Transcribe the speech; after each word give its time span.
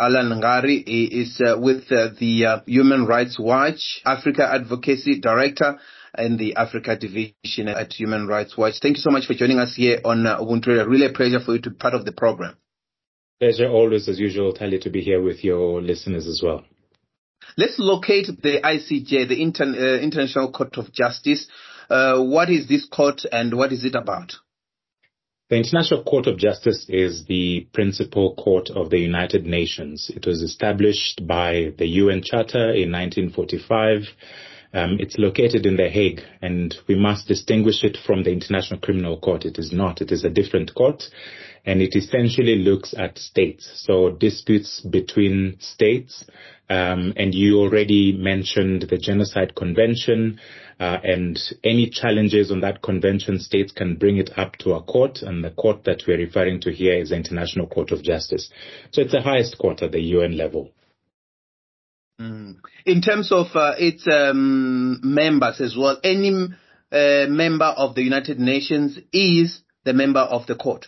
Allan 0.00 0.40
Ngari 0.40 0.82
is 0.86 1.40
uh, 1.44 1.58
with 1.60 1.92
uh, 1.92 2.08
the 2.18 2.46
uh, 2.46 2.60
Human 2.66 3.04
Rights 3.04 3.38
Watch 3.38 4.00
Africa 4.06 4.48
Advocacy 4.50 5.20
Director 5.20 5.78
in 6.16 6.38
the 6.38 6.56
Africa 6.56 6.96
Division 6.96 7.68
at 7.68 7.92
Human 7.92 8.26
Rights 8.26 8.56
Watch. 8.56 8.74
Thank 8.80 8.96
you 8.96 9.02
so 9.02 9.10
much 9.10 9.26
for 9.26 9.34
joining 9.34 9.58
us 9.58 9.74
here 9.76 10.00
on 10.04 10.26
uh, 10.26 10.38
Ubuntu. 10.38 10.86
Really 10.88 11.06
a 11.06 11.12
pleasure 11.12 11.40
for 11.40 11.52
you 11.54 11.60
to 11.60 11.70
be 11.70 11.76
part 11.76 11.92
of 11.92 12.06
the 12.06 12.12
program. 12.12 12.56
Pleasure 13.40 13.68
always, 13.68 14.08
as 14.08 14.18
usual, 14.18 14.54
Tali, 14.54 14.78
to 14.80 14.90
be 14.90 15.02
here 15.02 15.22
with 15.22 15.44
your 15.44 15.82
listeners 15.82 16.26
as 16.26 16.40
well. 16.42 16.64
Let's 17.56 17.78
locate 17.78 18.26
the 18.42 18.60
ICJ, 18.62 19.28
the 19.28 19.40
Inter- 19.42 19.64
uh, 19.64 20.00
International 20.00 20.50
Court 20.50 20.76
of 20.78 20.92
Justice. 20.92 21.46
Uh, 21.90 22.22
what 22.22 22.48
is 22.48 22.68
this 22.68 22.86
court 22.86 23.22
and 23.30 23.54
what 23.54 23.72
is 23.72 23.84
it 23.84 23.94
about? 23.94 24.34
The 25.50 25.56
International 25.56 26.04
Court 26.04 26.28
of 26.28 26.38
Justice 26.38 26.86
is 26.88 27.24
the 27.24 27.66
principal 27.72 28.36
court 28.36 28.70
of 28.70 28.90
the 28.90 29.00
United 29.00 29.46
Nations. 29.46 30.08
It 30.14 30.24
was 30.24 30.42
established 30.42 31.26
by 31.26 31.72
the 31.76 31.88
UN 31.88 32.22
Charter 32.22 32.70
in 32.70 32.92
1945. 32.92 34.02
Um, 34.72 34.98
it's 35.00 35.18
located 35.18 35.66
in 35.66 35.76
The 35.76 35.88
Hague, 35.88 36.20
and 36.40 36.74
we 36.86 36.94
must 36.94 37.26
distinguish 37.26 37.82
it 37.82 37.96
from 38.06 38.22
the 38.22 38.30
International 38.30 38.78
Criminal 38.78 39.18
Court. 39.18 39.44
It 39.44 39.58
is 39.58 39.72
not. 39.72 40.00
It 40.00 40.12
is 40.12 40.24
a 40.24 40.30
different 40.30 40.74
court, 40.76 41.02
and 41.66 41.82
it 41.82 41.96
essentially 41.96 42.56
looks 42.56 42.94
at 42.96 43.18
states. 43.18 43.68
So 43.84 44.10
disputes 44.10 44.80
between 44.80 45.56
states, 45.58 46.24
um, 46.68 47.14
and 47.16 47.34
you 47.34 47.58
already 47.58 48.12
mentioned 48.12 48.82
the 48.82 48.96
Genocide 48.98 49.56
Convention, 49.56 50.38
uh, 50.78 50.98
and 51.02 51.36
any 51.64 51.90
challenges 51.90 52.52
on 52.52 52.60
that 52.60 52.80
convention, 52.80 53.40
states 53.40 53.72
can 53.72 53.96
bring 53.96 54.18
it 54.18 54.30
up 54.36 54.54
to 54.58 54.74
a 54.74 54.82
court, 54.82 55.22
and 55.22 55.42
the 55.42 55.50
court 55.50 55.82
that 55.84 56.04
we're 56.06 56.16
referring 56.16 56.60
to 56.60 56.70
here 56.70 56.94
is 56.94 57.10
the 57.10 57.16
International 57.16 57.66
Court 57.66 57.90
of 57.90 58.04
Justice. 58.04 58.48
So 58.92 59.00
it's 59.02 59.12
the 59.12 59.20
highest 59.20 59.58
court 59.58 59.82
at 59.82 59.90
the 59.90 60.00
UN 60.00 60.36
level. 60.36 60.70
Mm. 62.20 62.56
In 62.84 63.00
terms 63.00 63.32
of 63.32 63.46
uh, 63.54 63.74
its 63.78 64.06
um, 64.06 65.00
members 65.02 65.60
as 65.60 65.74
well, 65.76 65.98
any 66.04 66.48
uh, 66.92 67.26
member 67.28 67.64
of 67.64 67.94
the 67.94 68.02
United 68.02 68.38
Nations 68.38 68.98
is 69.12 69.62
the 69.84 69.94
member 69.94 70.20
of 70.20 70.46
the 70.46 70.54
court. 70.54 70.86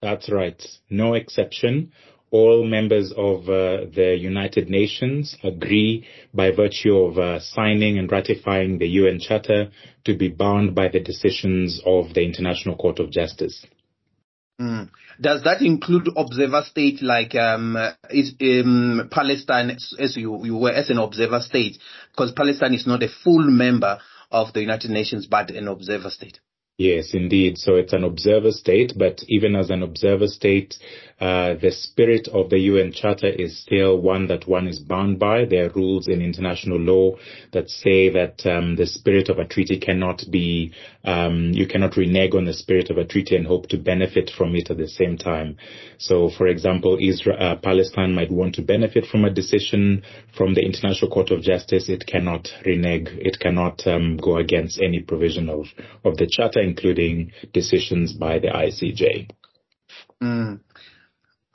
That's 0.00 0.30
right. 0.30 0.62
No 0.90 1.14
exception 1.14 1.92
all 2.34 2.64
members 2.64 3.12
of 3.16 3.48
uh, 3.48 3.86
the 3.94 4.16
United 4.18 4.68
Nations 4.68 5.36
agree 5.44 6.04
by 6.34 6.50
virtue 6.50 6.96
of 6.96 7.16
uh, 7.16 7.38
signing 7.38 7.96
and 7.96 8.10
ratifying 8.10 8.78
the 8.78 8.88
UN 8.88 9.20
Charter 9.20 9.70
to 10.04 10.16
be 10.16 10.30
bound 10.30 10.74
by 10.74 10.88
the 10.88 10.98
decisions 10.98 11.80
of 11.86 12.12
the 12.12 12.24
International 12.24 12.74
Court 12.74 12.98
of 12.98 13.12
Justice. 13.12 13.64
Mm. 14.60 14.88
Does 15.20 15.42
that 15.42 15.62
include 15.62 16.08
observer 16.16 16.62
state 16.62 17.02
like 17.02 17.34
um, 17.34 17.76
is, 18.10 18.34
um, 18.40 19.08
Palestine 19.10 19.70
as 19.70 20.16
you, 20.16 20.44
you 20.44 20.56
were 20.56 20.70
as 20.70 20.90
an 20.90 20.98
observer 20.98 21.40
state? 21.40 21.78
Because 22.12 22.32
Palestine 22.32 22.74
is 22.74 22.86
not 22.86 23.02
a 23.02 23.08
full 23.08 23.42
member 23.42 23.98
of 24.30 24.52
the 24.52 24.60
United 24.60 24.90
Nations 24.90 25.26
but 25.26 25.50
an 25.50 25.66
observer 25.66 26.10
state. 26.10 26.38
Yes, 26.76 27.14
indeed. 27.14 27.58
So 27.58 27.76
it's 27.76 27.92
an 27.92 28.02
observer 28.02 28.50
state, 28.50 28.94
but 28.96 29.22
even 29.28 29.54
as 29.54 29.70
an 29.70 29.82
observer 29.82 30.26
state, 30.26 30.74
uh, 31.20 31.54
the 31.54 31.70
spirit 31.70 32.28
of 32.28 32.50
the 32.50 32.58
UN 32.58 32.92
Charter 32.92 33.28
is 33.28 33.60
still 33.60 33.96
one 34.00 34.26
that 34.28 34.48
one 34.48 34.66
is 34.66 34.80
bound 34.80 35.18
by. 35.18 35.44
There 35.44 35.66
are 35.66 35.72
rules 35.72 36.08
in 36.08 36.20
international 36.20 36.78
law 36.78 37.16
that 37.52 37.70
say 37.70 38.08
that 38.10 38.44
um, 38.44 38.76
the 38.76 38.86
spirit 38.86 39.28
of 39.28 39.38
a 39.38 39.44
treaty 39.44 39.78
cannot 39.78 40.24
be, 40.30 40.72
um, 41.04 41.52
you 41.52 41.68
cannot 41.68 41.96
renege 41.96 42.34
on 42.34 42.46
the 42.46 42.52
spirit 42.52 42.90
of 42.90 42.98
a 42.98 43.04
treaty 43.04 43.36
and 43.36 43.46
hope 43.46 43.68
to 43.68 43.78
benefit 43.78 44.30
from 44.36 44.56
it 44.56 44.70
at 44.70 44.76
the 44.76 44.88
same 44.88 45.16
time. 45.16 45.56
So, 45.98 46.30
for 46.30 46.48
example, 46.48 46.98
Israel, 47.00 47.36
uh, 47.38 47.56
Palestine 47.56 48.12
might 48.12 48.32
want 48.32 48.56
to 48.56 48.62
benefit 48.62 49.06
from 49.06 49.24
a 49.24 49.30
decision 49.30 50.02
from 50.36 50.54
the 50.54 50.62
International 50.62 51.10
Court 51.10 51.30
of 51.30 51.42
Justice. 51.42 51.88
It 51.88 52.06
cannot 52.06 52.48
renege. 52.66 53.08
It 53.12 53.38
cannot 53.38 53.86
um, 53.86 54.16
go 54.16 54.36
against 54.38 54.80
any 54.82 55.00
provision 55.00 55.48
of, 55.48 55.66
of 56.04 56.16
the 56.16 56.26
Charter, 56.26 56.60
including 56.60 57.32
decisions 57.52 58.12
by 58.12 58.40
the 58.40 58.48
ICJ. 58.48 59.30
Mm. 60.22 60.60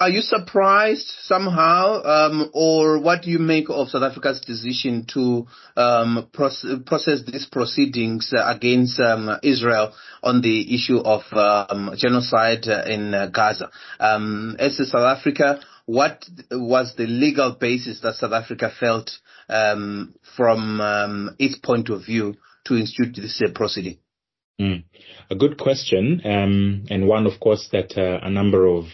Are 0.02 0.10
you 0.10 0.22
surprised 0.22 1.12
somehow, 1.24 2.02
um, 2.04 2.52
or 2.54 3.00
what 3.02 3.24
do 3.24 3.32
you 3.32 3.40
make 3.40 3.66
of 3.70 3.90
South 3.90 4.04
Africa's 4.04 4.40
decision 4.40 5.06
to 5.14 5.46
um, 5.76 6.30
process 6.32 7.22
these 7.28 7.46
proceedings 7.52 8.34
against 8.34 8.98
um, 9.02 9.30
Israel 9.44 9.92
on 10.24 10.40
the 10.40 10.74
issue 10.74 11.00
of 11.00 11.24
um, 11.34 11.94
genocide 11.98 12.66
in 12.66 13.12
Gaza? 13.34 13.72
Um, 14.00 14.56
as 14.58 14.80
a 14.80 14.86
South 14.86 15.18
Africa, 15.18 15.60
what 15.86 16.24
was 16.50 16.96
the 16.96 17.06
legal 17.06 17.58
basis 17.60 18.00
that 18.00 18.16
South 18.16 18.32
Africa 18.32 18.72
felt 18.80 19.12
um, 19.50 20.16
from 20.38 21.36
its 21.40 21.58
point 21.58 21.90
of 21.90 22.06
view 22.06 22.36
to 22.68 22.78
institute 22.78 23.18
this 23.18 23.42
uh, 23.46 23.50
proceeding? 23.54 23.98
Mm. 24.62 24.86
A 25.30 25.36
good 25.36 25.58
question, 25.58 26.22
and 26.24 27.06
one, 27.06 27.26
of 27.26 27.40
course, 27.42 27.68
that 27.74 27.98
uh, 27.98 28.26
a 28.26 28.30
number 28.30 28.66
of 28.66 28.86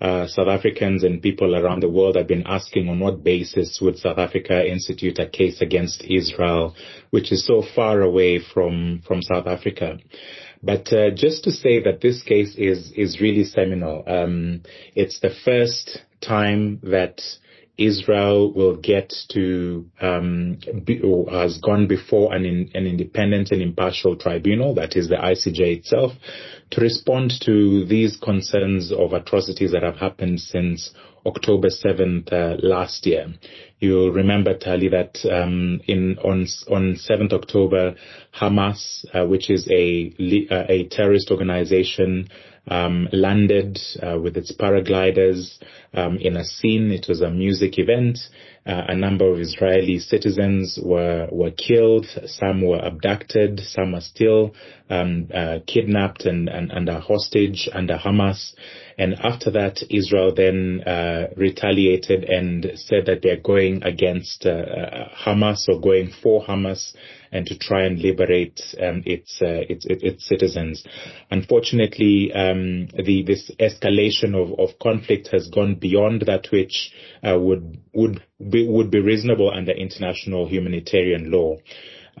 uh, 0.00 0.26
South 0.26 0.48
Africans 0.48 1.04
and 1.04 1.22
people 1.22 1.54
around 1.54 1.82
the 1.82 1.88
world 1.90 2.16
have 2.16 2.26
been 2.26 2.46
asking 2.46 2.88
on 2.88 3.00
what 3.00 3.22
basis 3.22 3.78
would 3.82 3.98
South 3.98 4.18
Africa 4.18 4.66
institute 4.66 5.18
a 5.18 5.28
case 5.28 5.60
against 5.60 6.02
Israel, 6.04 6.74
which 7.10 7.32
is 7.32 7.46
so 7.46 7.62
far 7.74 8.00
away 8.00 8.38
from, 8.40 9.02
from 9.06 9.20
South 9.22 9.46
Africa. 9.46 9.98
But 10.62 10.92
uh, 10.92 11.10
just 11.14 11.44
to 11.44 11.52
say 11.52 11.82
that 11.82 12.00
this 12.02 12.22
case 12.22 12.54
is 12.56 12.92
is 12.94 13.20
really 13.20 13.44
seminal. 13.44 14.04
Um, 14.06 14.62
it's 14.94 15.20
the 15.20 15.34
first 15.44 16.02
time 16.20 16.80
that 16.82 17.22
Israel 17.78 18.52
will 18.52 18.76
get 18.76 19.10
to 19.30 19.86
um, 20.02 20.58
be, 20.84 21.00
has 21.30 21.58
gone 21.58 21.86
before 21.86 22.34
an, 22.34 22.44
in, 22.44 22.70
an 22.74 22.86
independent 22.86 23.50
and 23.52 23.62
impartial 23.62 24.16
tribunal, 24.16 24.74
that 24.74 24.96
is 24.96 25.08
the 25.08 25.14
ICJ 25.14 25.78
itself, 25.78 26.12
to 26.70 26.80
respond 26.80 27.32
to 27.42 27.84
these 27.86 28.16
concerns 28.16 28.92
of 28.92 29.12
atrocities 29.12 29.72
that 29.72 29.82
have 29.82 29.96
happened 29.96 30.40
since 30.40 30.92
October 31.26 31.68
7th 31.68 32.32
uh, 32.32 32.56
last 32.62 33.06
year. 33.06 33.26
You'll 33.78 34.12
remember, 34.12 34.56
Tali, 34.56 34.88
that 34.88 35.18
um, 35.30 35.80
in 35.86 36.18
on 36.18 36.46
on 36.68 36.94
7th 36.96 37.32
October, 37.32 37.94
Hamas, 38.38 39.04
uh, 39.14 39.26
which 39.26 39.50
is 39.50 39.68
a 39.70 40.14
uh, 40.50 40.64
a 40.68 40.88
terrorist 40.88 41.30
organization, 41.30 42.28
um, 42.68 43.08
landed 43.12 43.78
uh, 44.02 44.18
with 44.18 44.36
its 44.36 44.52
paragliders 44.52 45.58
um, 45.94 46.18
in 46.18 46.36
a 46.36 46.44
scene. 46.44 46.90
It 46.90 47.06
was 47.08 47.20
a 47.20 47.30
music 47.30 47.78
event. 47.78 48.18
Uh, 48.66 48.84
a 48.88 48.94
number 48.94 49.26
of 49.32 49.40
Israeli 49.40 49.98
citizens 49.98 50.78
were 50.82 51.28
were 51.32 51.50
killed. 51.50 52.06
Some 52.26 52.60
were 52.60 52.78
abducted. 52.78 53.60
Some 53.60 53.94
are 53.94 54.02
still 54.02 54.54
um, 54.90 55.28
uh, 55.34 55.60
kidnapped 55.66 56.26
and, 56.26 56.48
and 56.48 56.70
under 56.70 57.00
hostage 57.00 57.68
under 57.72 57.96
Hamas. 57.96 58.52
And 58.98 59.14
after 59.14 59.50
that, 59.52 59.82
Israel 59.88 60.34
then 60.34 60.82
uh, 60.86 61.28
retaliated 61.36 62.24
and 62.24 62.72
said 62.74 63.06
that 63.06 63.22
they're 63.22 63.40
going 63.40 63.82
against 63.82 64.44
uh, 64.44 64.50
uh, 64.50 65.08
Hamas 65.24 65.66
or 65.68 65.80
going 65.80 66.12
for 66.22 66.44
Hamas 66.44 66.92
and 67.32 67.46
to 67.46 67.58
try 67.58 67.84
and 67.84 67.98
liberate 68.00 68.60
um, 68.80 69.02
its, 69.06 69.40
uh, 69.42 69.62
its, 69.68 69.86
its 69.88 70.26
citizens. 70.26 70.84
Unfortunately, 71.30 72.32
um, 72.32 72.88
the 72.88 73.22
this 73.26 73.50
escalation 73.60 74.34
of, 74.34 74.58
of 74.58 74.78
conflict 74.78 75.28
has 75.32 75.48
gone 75.48 75.74
beyond 75.76 76.22
that 76.26 76.50
which 76.50 76.92
uh, 77.22 77.38
would 77.38 77.78
would 77.92 78.22
be, 78.50 78.66
would 78.68 78.90
be 78.90 79.00
reasonable 79.00 79.50
under 79.50 79.72
international 79.72 80.48
humanitarian 80.48 81.30
law. 81.30 81.56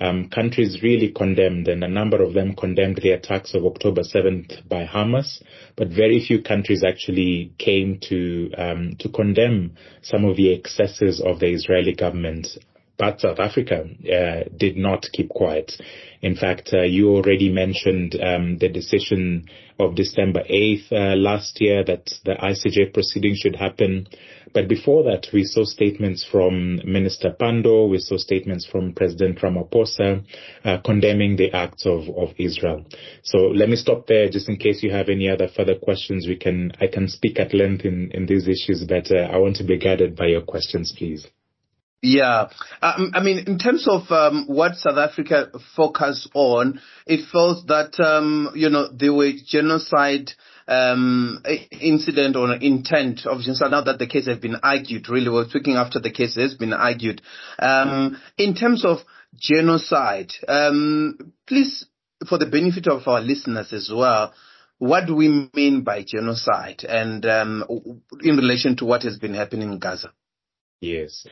Um, 0.00 0.30
countries 0.30 0.82
really 0.82 1.10
condemned, 1.10 1.68
and 1.68 1.84
a 1.84 1.88
number 1.88 2.22
of 2.22 2.32
them 2.32 2.54
condemned 2.54 3.00
the 3.02 3.10
attacks 3.10 3.54
of 3.54 3.66
October 3.66 4.02
7th 4.02 4.66
by 4.66 4.86
Hamas, 4.86 5.42
but 5.76 5.88
very 5.88 6.24
few 6.24 6.42
countries 6.42 6.82
actually 6.82 7.52
came 7.58 7.98
to 8.08 8.50
um, 8.56 8.96
to 9.00 9.08
condemn 9.10 9.74
some 10.02 10.24
of 10.24 10.36
the 10.36 10.54
excesses 10.54 11.20
of 11.20 11.40
the 11.40 11.48
Israeli 11.52 11.94
government 11.94 12.46
but 13.00 13.18
South 13.18 13.38
Africa 13.40 13.82
uh, 13.82 14.44
did 14.54 14.76
not 14.76 15.06
keep 15.10 15.30
quiet. 15.30 15.72
In 16.20 16.36
fact, 16.36 16.68
uh, 16.74 16.82
you 16.82 17.08
already 17.08 17.50
mentioned 17.50 18.14
um, 18.22 18.58
the 18.58 18.68
decision 18.68 19.46
of 19.78 19.94
December 19.94 20.42
8th 20.42 20.92
uh, 20.92 21.16
last 21.16 21.62
year 21.62 21.82
that 21.82 22.12
the 22.26 22.34
ICJ 22.34 22.92
proceeding 22.92 23.34
should 23.34 23.56
happen. 23.56 24.06
But 24.52 24.68
before 24.68 25.04
that, 25.04 25.28
we 25.32 25.44
saw 25.44 25.64
statements 25.64 26.26
from 26.30 26.80
Minister 26.84 27.34
Pandor, 27.40 27.88
we 27.88 28.00
saw 28.00 28.18
statements 28.18 28.66
from 28.66 28.92
President 28.92 29.38
Ramaphosa 29.38 30.22
condemning 30.84 31.36
the 31.36 31.52
acts 31.52 31.86
of, 31.86 32.06
of 32.10 32.34
Israel. 32.36 32.84
So 33.22 33.38
let 33.38 33.70
me 33.70 33.76
stop 33.76 34.08
there 34.08 34.28
just 34.28 34.50
in 34.50 34.58
case 34.58 34.82
you 34.82 34.90
have 34.90 35.08
any 35.08 35.30
other 35.30 35.48
further 35.48 35.78
questions. 35.78 36.26
We 36.28 36.36
can 36.36 36.72
I 36.78 36.88
can 36.88 37.08
speak 37.08 37.40
at 37.40 37.54
length 37.54 37.86
in, 37.86 38.10
in 38.12 38.26
these 38.26 38.46
issues, 38.46 38.84
but 38.86 39.10
uh, 39.10 39.30
I 39.32 39.38
want 39.38 39.56
to 39.56 39.64
be 39.64 39.78
guided 39.78 40.16
by 40.16 40.26
your 40.26 40.42
questions, 40.42 40.92
please. 40.94 41.26
Yeah, 42.02 42.48
um, 42.80 43.12
I 43.14 43.22
mean, 43.22 43.44
in 43.46 43.58
terms 43.58 43.86
of 43.86 44.10
um, 44.10 44.46
what 44.46 44.76
South 44.76 44.96
Africa 44.96 45.50
focused 45.76 46.30
on, 46.32 46.80
it 47.06 47.28
felt 47.30 47.66
that 47.66 48.00
um, 48.00 48.52
you 48.54 48.70
know 48.70 48.88
there 48.90 49.12
were 49.12 49.32
genocide 49.46 50.30
um, 50.66 51.42
incident 51.72 52.36
or 52.36 52.54
intent 52.54 53.26
of 53.26 53.42
genocide 53.42 53.72
now 53.72 53.82
that 53.82 53.98
the 53.98 54.06
case 54.06 54.26
has 54.28 54.38
been 54.38 54.56
argued. 54.62 55.10
Really, 55.10 55.28
we're 55.28 55.48
speaking 55.50 55.74
after 55.74 56.00
the 56.00 56.10
case 56.10 56.36
has 56.36 56.54
been 56.54 56.72
argued. 56.72 57.20
Um, 57.58 58.18
in 58.38 58.54
terms 58.54 58.86
of 58.86 58.98
genocide, 59.36 60.32
um, 60.48 61.34
please, 61.46 61.86
for 62.26 62.38
the 62.38 62.46
benefit 62.46 62.86
of 62.88 63.06
our 63.08 63.20
listeners 63.20 63.74
as 63.74 63.90
well, 63.94 64.32
what 64.78 65.06
do 65.06 65.14
we 65.14 65.50
mean 65.52 65.82
by 65.82 66.02
genocide 66.06 66.82
and 66.88 67.26
um, 67.26 67.62
in 68.22 68.36
relation 68.36 68.76
to 68.76 68.86
what 68.86 69.02
has 69.02 69.18
been 69.18 69.34
happening 69.34 69.70
in 69.70 69.78
Gaza? 69.78 70.12
Yes. 70.80 71.26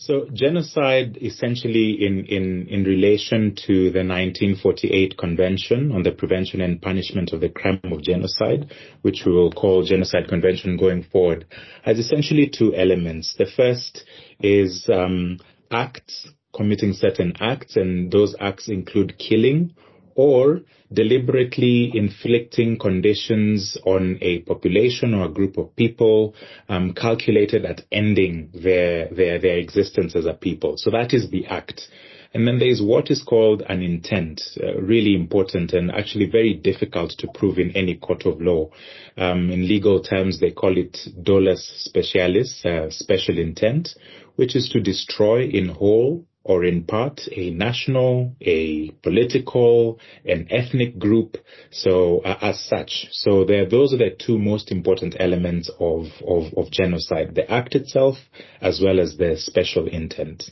So 0.00 0.24
genocide 0.32 1.18
essentially 1.20 2.06
in, 2.06 2.24
in, 2.24 2.66
in 2.68 2.84
relation 2.84 3.54
to 3.66 3.90
the 3.90 4.00
1948 4.00 5.18
Convention 5.18 5.92
on 5.92 6.04
the 6.04 6.10
Prevention 6.10 6.62
and 6.62 6.80
Punishment 6.80 7.34
of 7.34 7.42
the 7.42 7.50
Crime 7.50 7.82
of 7.84 8.00
Genocide, 8.00 8.72
which 9.02 9.24
we 9.26 9.32
will 9.32 9.52
call 9.52 9.84
Genocide 9.84 10.26
Convention 10.26 10.78
going 10.78 11.02
forward, 11.02 11.44
has 11.82 11.98
essentially 11.98 12.48
two 12.48 12.74
elements. 12.74 13.34
The 13.36 13.44
first 13.44 14.04
is 14.40 14.88
um, 14.90 15.36
acts, 15.70 16.28
committing 16.56 16.94
certain 16.94 17.34
acts, 17.38 17.76
and 17.76 18.10
those 18.10 18.34
acts 18.40 18.70
include 18.70 19.18
killing 19.18 19.74
or 20.20 20.60
deliberately 20.92 21.90
inflicting 21.94 22.78
conditions 22.78 23.78
on 23.86 24.18
a 24.20 24.40
population 24.40 25.14
or 25.14 25.24
a 25.24 25.30
group 25.30 25.56
of 25.56 25.74
people 25.76 26.34
um, 26.68 26.92
calculated 26.92 27.64
at 27.64 27.80
ending 27.90 28.50
their, 28.52 29.08
their, 29.14 29.38
their 29.38 29.56
existence 29.56 30.14
as 30.14 30.26
a 30.26 30.34
people. 30.34 30.74
So 30.76 30.90
that 30.90 31.14
is 31.14 31.30
the 31.30 31.46
act. 31.46 31.88
And 32.34 32.46
then 32.46 32.58
there 32.58 32.68
is 32.68 32.82
what 32.82 33.10
is 33.10 33.22
called 33.22 33.62
an 33.66 33.80
intent, 33.80 34.42
uh, 34.62 34.78
really 34.80 35.14
important 35.14 35.72
and 35.72 35.90
actually 35.90 36.26
very 36.26 36.52
difficult 36.52 37.12
to 37.20 37.28
prove 37.32 37.58
in 37.58 37.70
any 37.70 37.96
court 37.96 38.26
of 38.26 38.42
law. 38.42 38.68
Um, 39.16 39.50
in 39.50 39.66
legal 39.66 40.02
terms, 40.02 40.38
they 40.38 40.50
call 40.50 40.76
it 40.76 40.98
dolus 41.22 41.88
specialis, 41.88 42.62
uh, 42.66 42.90
special 42.90 43.38
intent, 43.38 43.88
which 44.36 44.54
is 44.54 44.68
to 44.68 44.80
destroy 44.80 45.44
in 45.44 45.68
whole 45.68 46.26
or 46.42 46.64
in 46.64 46.84
part 46.84 47.20
a 47.36 47.50
national, 47.50 48.34
a 48.40 48.90
political, 49.02 49.98
an 50.24 50.46
ethnic 50.50 50.98
group. 50.98 51.36
So 51.70 52.20
uh, 52.20 52.38
as 52.40 52.60
such, 52.64 53.08
so 53.10 53.44
there, 53.44 53.68
those 53.68 53.92
are 53.92 53.98
the 53.98 54.16
two 54.18 54.38
most 54.38 54.72
important 54.72 55.16
elements 55.18 55.70
of, 55.78 56.06
of, 56.26 56.54
of 56.56 56.70
genocide, 56.70 57.34
the 57.34 57.50
act 57.50 57.74
itself 57.74 58.16
as 58.60 58.80
well 58.82 59.00
as 59.00 59.16
the 59.16 59.36
special 59.36 59.86
intent. 59.86 60.44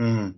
Mm. 0.00 0.34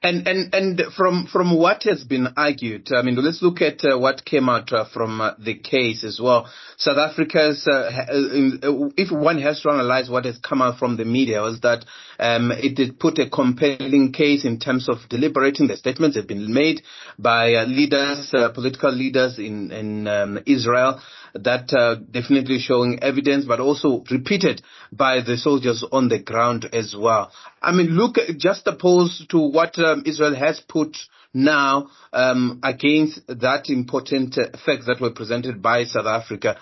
And 0.00 0.28
and 0.28 0.54
and 0.54 0.82
from 0.96 1.26
from 1.26 1.58
what 1.58 1.82
has 1.82 2.04
been 2.04 2.28
argued, 2.36 2.92
I 2.94 3.02
mean, 3.02 3.16
let's 3.16 3.42
look 3.42 3.60
at 3.60 3.84
uh, 3.84 3.98
what 3.98 4.24
came 4.24 4.48
out 4.48 4.72
uh, 4.72 4.84
from 4.94 5.20
uh, 5.20 5.32
the 5.40 5.56
case 5.56 6.04
as 6.04 6.20
well. 6.22 6.48
South 6.76 6.98
Africa's, 6.98 7.66
uh, 7.66 7.90
uh, 8.08 8.90
if 8.96 9.10
one 9.10 9.38
has 9.42 9.60
to 9.62 9.70
analyze 9.70 10.08
what 10.08 10.24
has 10.24 10.38
come 10.38 10.62
out 10.62 10.78
from 10.78 10.96
the 10.96 11.04
media, 11.04 11.40
was 11.40 11.58
that 11.62 11.84
um, 12.20 12.52
it 12.52 12.76
did 12.76 13.00
put 13.00 13.18
a 13.18 13.28
compelling 13.28 14.12
case 14.12 14.44
in 14.44 14.60
terms 14.60 14.88
of 14.88 14.98
deliberating. 15.08 15.66
The 15.66 15.76
statements 15.76 16.14
that 16.14 16.20
have 16.20 16.28
been 16.28 16.54
made 16.54 16.82
by 17.18 17.54
uh, 17.54 17.66
leaders, 17.66 18.32
political 18.54 18.92
leaders 18.92 19.40
in 19.40 19.72
in 19.72 20.06
um, 20.06 20.38
Israel, 20.46 21.00
that 21.34 21.72
uh, 21.72 21.96
definitely 22.10 22.58
showing 22.58 23.02
evidence, 23.02 23.44
but 23.44 23.60
also 23.60 24.04
repeated 24.10 24.62
by 24.92 25.20
the 25.20 25.36
soldiers 25.36 25.84
on 25.90 26.08
the 26.08 26.18
ground 26.18 26.68
as 26.72 26.94
well. 26.98 27.32
I 27.62 27.72
mean, 27.72 27.88
look, 27.88 28.16
just 28.36 28.66
opposed 28.66 29.30
to 29.30 29.38
what 29.38 29.78
um, 29.78 30.04
Israel 30.06 30.34
has 30.34 30.60
put 30.60 30.96
now 31.34 31.88
um, 32.12 32.60
against 32.62 33.20
that 33.28 33.68
important 33.68 34.36
uh, 34.38 34.56
facts 34.64 34.86
that 34.86 35.00
were 35.00 35.10
presented 35.10 35.62
by 35.62 35.84
South 35.84 36.06
Africa. 36.06 36.58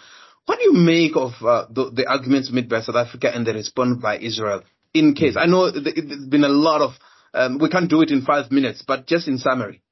What 0.47 0.59
do 0.59 0.65
you 0.65 0.73
make 0.75 1.17
of 1.17 1.33
uh, 1.43 1.67
the, 1.71 1.91
the, 1.91 2.07
arguments 2.09 2.51
made 2.53 2.69
by 2.69 2.81
South 2.81 2.97
Africa 2.97 3.35
and 3.35 3.47
the 3.47 3.53
response 3.53 4.01
by 4.01 4.19
Israel? 4.19 4.63
In 4.95 5.15
case, 5.15 5.37
I 5.37 5.47
know 5.47 5.71
there's 5.71 6.27
been 6.29 6.45
a 6.45 6.49
lot 6.49 6.81
of, 6.81 6.93
um, 7.35 7.59
we 7.59 7.69
can't 7.69 7.91
do 7.91 8.01
it 8.03 8.11
in 8.11 8.23
five 8.23 8.51
minutes, 8.51 8.83
but 8.87 9.07
just 9.07 9.29
in 9.29 9.39
summary. 9.39 9.83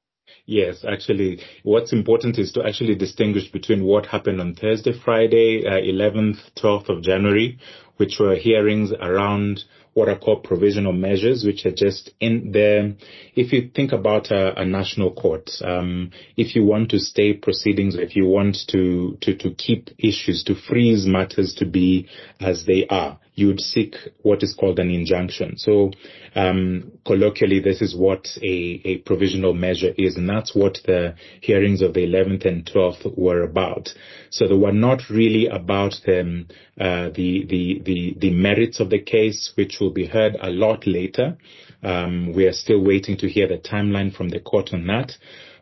Yes, 0.45 0.85
actually, 0.87 1.39
what's 1.63 1.91
important 1.91 2.37
is 2.37 2.51
to 2.51 2.63
actually 2.63 2.95
distinguish 2.95 3.51
between 3.51 3.83
what 3.83 4.05
happened 4.05 4.39
on 4.39 4.53
Thursday, 4.53 4.93
Friday, 4.93 5.65
uh, 5.65 5.71
11th, 5.71 6.37
12th 6.55 6.89
of 6.89 7.01
January, 7.01 7.57
which 7.97 8.17
were 8.19 8.35
hearings 8.35 8.91
around 8.91 9.63
what 9.93 10.09
are 10.09 10.19
called 10.19 10.43
provisional 10.43 10.91
measures, 10.91 11.43
which 11.45 11.65
are 11.65 11.73
just 11.73 12.11
in 12.19 12.51
there. 12.51 12.93
If 13.35 13.53
you 13.53 13.71
think 13.73 13.91
about 13.91 14.29
a, 14.29 14.59
a 14.59 14.65
national 14.65 15.13
court, 15.13 15.49
um, 15.63 16.11
if 16.35 16.55
you 16.55 16.63
want 16.63 16.91
to 16.91 16.99
stay 16.99 17.33
proceedings, 17.33 17.95
if 17.95 18.15
you 18.15 18.25
want 18.27 18.57
to, 18.69 19.17
to, 19.21 19.35
to 19.37 19.51
keep 19.51 19.89
issues, 19.97 20.43
to 20.43 20.55
freeze 20.55 21.05
matters 21.07 21.55
to 21.55 21.65
be 21.65 22.07
as 22.39 22.65
they 22.65 22.85
are, 22.87 23.19
you 23.35 23.47
would 23.47 23.59
seek 23.59 23.95
what 24.21 24.41
is 24.43 24.55
called 24.57 24.79
an 24.79 24.89
injunction. 24.89 25.57
So, 25.57 25.91
um, 26.35 26.93
colloquially, 27.05 27.59
this 27.59 27.81
is 27.81 27.95
what 27.95 28.27
a, 28.41 28.81
a 28.85 28.97
provisional 28.99 29.53
measure 29.53 29.93
is, 29.97 30.15
and 30.15 30.27
that's 30.27 30.55
what 30.55 30.79
the 30.85 31.15
hearings 31.41 31.81
of 31.81 31.93
the 31.93 32.07
11th 32.07 32.45
and 32.45 32.65
12th 32.65 33.17
were 33.17 33.43
about. 33.43 33.89
So 34.29 34.47
they 34.47 34.55
were 34.55 34.71
not 34.71 35.09
really 35.09 35.47
about 35.47 35.95
the, 36.05 36.45
uh, 36.79 37.09
the, 37.09 37.45
the, 37.45 37.81
the, 37.83 38.15
the 38.17 38.31
merits 38.31 38.79
of 38.79 38.89
the 38.89 38.99
case, 38.99 39.51
which 39.55 39.77
will 39.79 39.91
be 39.91 40.07
heard 40.07 40.35
a 40.41 40.49
lot 40.49 40.87
later. 40.87 41.37
Um, 41.83 42.33
we 42.33 42.47
are 42.47 42.53
still 42.53 42.83
waiting 42.83 43.17
to 43.17 43.29
hear 43.29 43.47
the 43.47 43.57
timeline 43.57 44.15
from 44.15 44.29
the 44.29 44.39
court 44.39 44.69
on 44.73 44.87
that. 44.87 45.11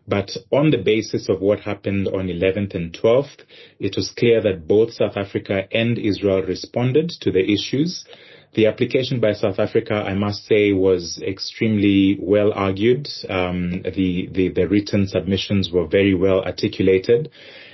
But 0.08 0.36
on 0.52 0.72
the 0.72 0.78
basis 0.78 1.30
of 1.30 1.42
what 1.42 1.62
happened 1.62 2.08
on 2.08 2.28
11th 2.28 2.76
and 2.76 2.92
12th, 2.92 3.44
it 3.80 3.96
was 3.96 4.12
clear 4.12 4.42
that 4.42 4.68
both 4.68 4.94
South 4.94 5.16
Africa 5.16 5.68
and 5.72 5.98
Israel 5.98 6.42
responded 6.42 7.10
to 7.22 7.32
the 7.32 7.44
issues. 7.52 8.04
The 8.54 8.68
application 8.68 9.20
by 9.20 9.34
South 9.34 9.60
Africa, 9.60 9.96
I 9.96 10.14
must 10.14 10.46
say, 10.46 10.74
was 10.74 11.20
extremely 11.26 12.18
well 12.20 12.52
argued. 12.54 13.08
Um, 13.28 13.82
the, 13.84 14.30
the, 14.32 14.50
the 14.50 14.68
written 14.68 15.08
submissions 15.08 15.72
were 15.72 15.88
very 15.88 16.14
well 16.14 16.42
articulated. 16.44 17.32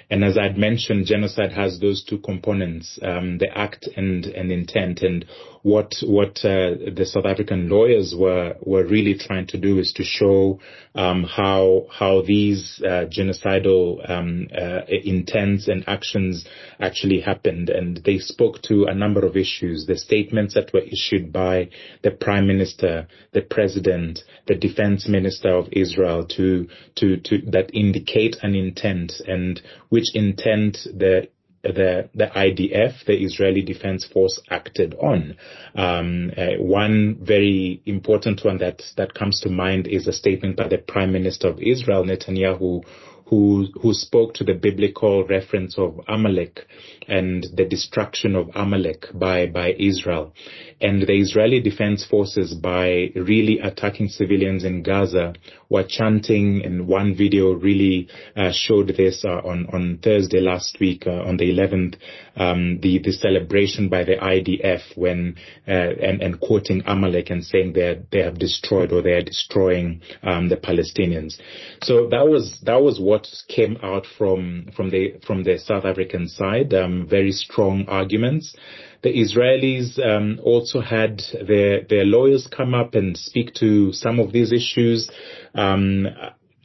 And 0.09 0.23
as 0.23 0.37
I'd 0.37 0.57
mentioned, 0.57 1.05
genocide 1.05 1.51
has 1.51 1.79
those 1.79 2.03
two 2.03 2.17
components, 2.17 2.97
um, 3.01 3.37
the 3.37 3.55
act 3.55 3.87
and, 3.95 4.25
and 4.25 4.51
intent. 4.51 5.01
And 5.03 5.25
what 5.61 5.95
what 6.03 6.37
uh, 6.45 6.75
the 6.95 7.05
South 7.05 7.25
African 7.25 7.69
lawyers 7.69 8.15
were 8.17 8.55
were 8.61 8.85
really 8.85 9.17
trying 9.17 9.47
to 9.47 9.57
do 9.57 9.77
is 9.79 9.93
to 9.93 10.03
show 10.03 10.59
um, 10.95 11.23
how 11.23 11.87
how 11.91 12.21
these 12.21 12.81
uh, 12.83 13.05
genocidal 13.05 14.09
um, 14.09 14.47
uh, 14.57 14.81
intents 14.87 15.67
and 15.67 15.83
actions 15.87 16.45
actually 16.79 17.19
happened, 17.19 17.69
and 17.69 18.01
they 18.05 18.17
spoke 18.17 18.61
to 18.63 18.85
a 18.85 18.95
number 18.95 19.25
of 19.25 19.35
issues. 19.35 19.85
The 19.85 19.97
statements 19.97 20.53
that 20.53 20.71
were 20.73 20.81
issued 20.81 21.33
by 21.33 21.69
the 22.03 22.11
Prime 22.11 22.47
Minister, 22.47 23.07
the 23.33 23.41
President, 23.41 24.23
the 24.47 24.55
Defense 24.55 25.07
Minister 25.07 25.49
of 25.49 25.67
Israel 25.71 26.25
to 26.37 26.67
to 26.95 27.17
to 27.17 27.41
that 27.51 27.69
indicate 27.73 28.37
an 28.41 28.55
intent, 28.55 29.13
and 29.27 29.61
which 29.99 30.15
intent 30.15 30.77
the 30.85 31.27
the 31.61 32.09
the 32.15 32.27
IDF, 32.27 33.03
the 33.05 33.21
Israeli 33.21 33.61
Defense 33.61 34.05
Force, 34.05 34.39
acted 34.49 34.95
on. 34.95 35.35
Um, 35.75 36.31
uh, 36.37 36.51
one 36.57 37.17
very 37.21 37.81
important 37.85 38.45
one 38.45 38.59
that 38.59 38.81
that 38.95 39.13
comes 39.13 39.41
to 39.41 39.49
mind 39.49 39.85
is 39.87 40.07
a 40.07 40.13
statement 40.13 40.55
by 40.55 40.69
the 40.69 40.77
Prime 40.77 41.11
Minister 41.11 41.49
of 41.49 41.59
Israel, 41.59 42.05
Netanyahu, 42.05 42.85
who 43.29 43.67
who 43.81 43.93
spoke 43.93 44.33
to 44.33 44.43
the 44.43 44.53
biblical 44.53 45.25
reference 45.25 45.77
of 45.77 45.99
Amalek 46.07 46.65
and 47.07 47.45
the 47.55 47.65
destruction 47.65 48.35
of 48.35 48.49
Amalek 48.55 49.05
by 49.13 49.45
by 49.45 49.73
Israel, 49.77 50.33
and 50.81 51.01
the 51.03 51.19
Israeli 51.19 51.61
Defense 51.61 52.05
Forces 52.05 52.53
by 52.53 53.11
really 53.15 53.59
attacking 53.59 54.09
civilians 54.09 54.63
in 54.63 54.81
Gaza 54.83 55.33
were 55.69 55.83
chanting, 55.87 56.63
and 56.65 56.87
one 56.87 57.15
video 57.15 57.53
really 57.53 58.07
uh, 58.35 58.51
showed 58.51 58.87
this 58.97 59.23
uh, 59.23 59.41
on 59.45 59.67
on 59.73 59.99
Thursday 60.03 60.39
last 60.39 60.77
week 60.79 61.05
uh, 61.05 61.11
on 61.11 61.37
the 61.37 61.51
11th, 61.51 61.95
um, 62.35 62.79
the 62.81 62.99
the 62.99 63.11
celebration 63.11 63.89
by 63.89 64.03
the 64.03 64.15
IDF 64.15 64.97
when 64.97 65.35
uh, 65.67 65.71
and 65.71 66.21
and 66.21 66.39
quoting 66.39 66.81
Amalek 66.85 67.29
and 67.29 67.43
saying 67.43 67.73
that 67.73 68.07
they 68.11 68.23
have 68.23 68.39
destroyed 68.39 68.91
or 68.91 69.01
they 69.03 69.11
are 69.11 69.21
destroying 69.21 70.01
um, 70.23 70.49
the 70.49 70.57
Palestinians. 70.57 71.37
So 71.83 72.09
that 72.09 72.27
was 72.27 72.59
that 72.63 72.81
was 72.81 72.99
what 72.99 73.18
came 73.47 73.77
out 73.81 74.05
from 74.17 74.69
from 74.75 74.89
the 74.89 75.19
from 75.25 75.43
the 75.43 75.57
South 75.57 75.85
African 75.85 76.27
side. 76.27 76.73
Um, 76.73 77.07
very 77.07 77.31
strong 77.31 77.85
arguments. 77.87 78.55
The 79.01 79.09
Israelis 79.09 79.97
um, 79.99 80.39
also 80.43 80.81
had 80.81 81.21
their 81.47 81.83
their 81.83 82.05
lawyers 82.05 82.47
come 82.47 82.73
up 82.73 82.95
and 82.95 83.17
speak 83.17 83.53
to 83.55 83.93
some 83.93 84.19
of 84.19 84.31
these 84.31 84.51
issues. 84.51 85.09
Um, 85.55 86.07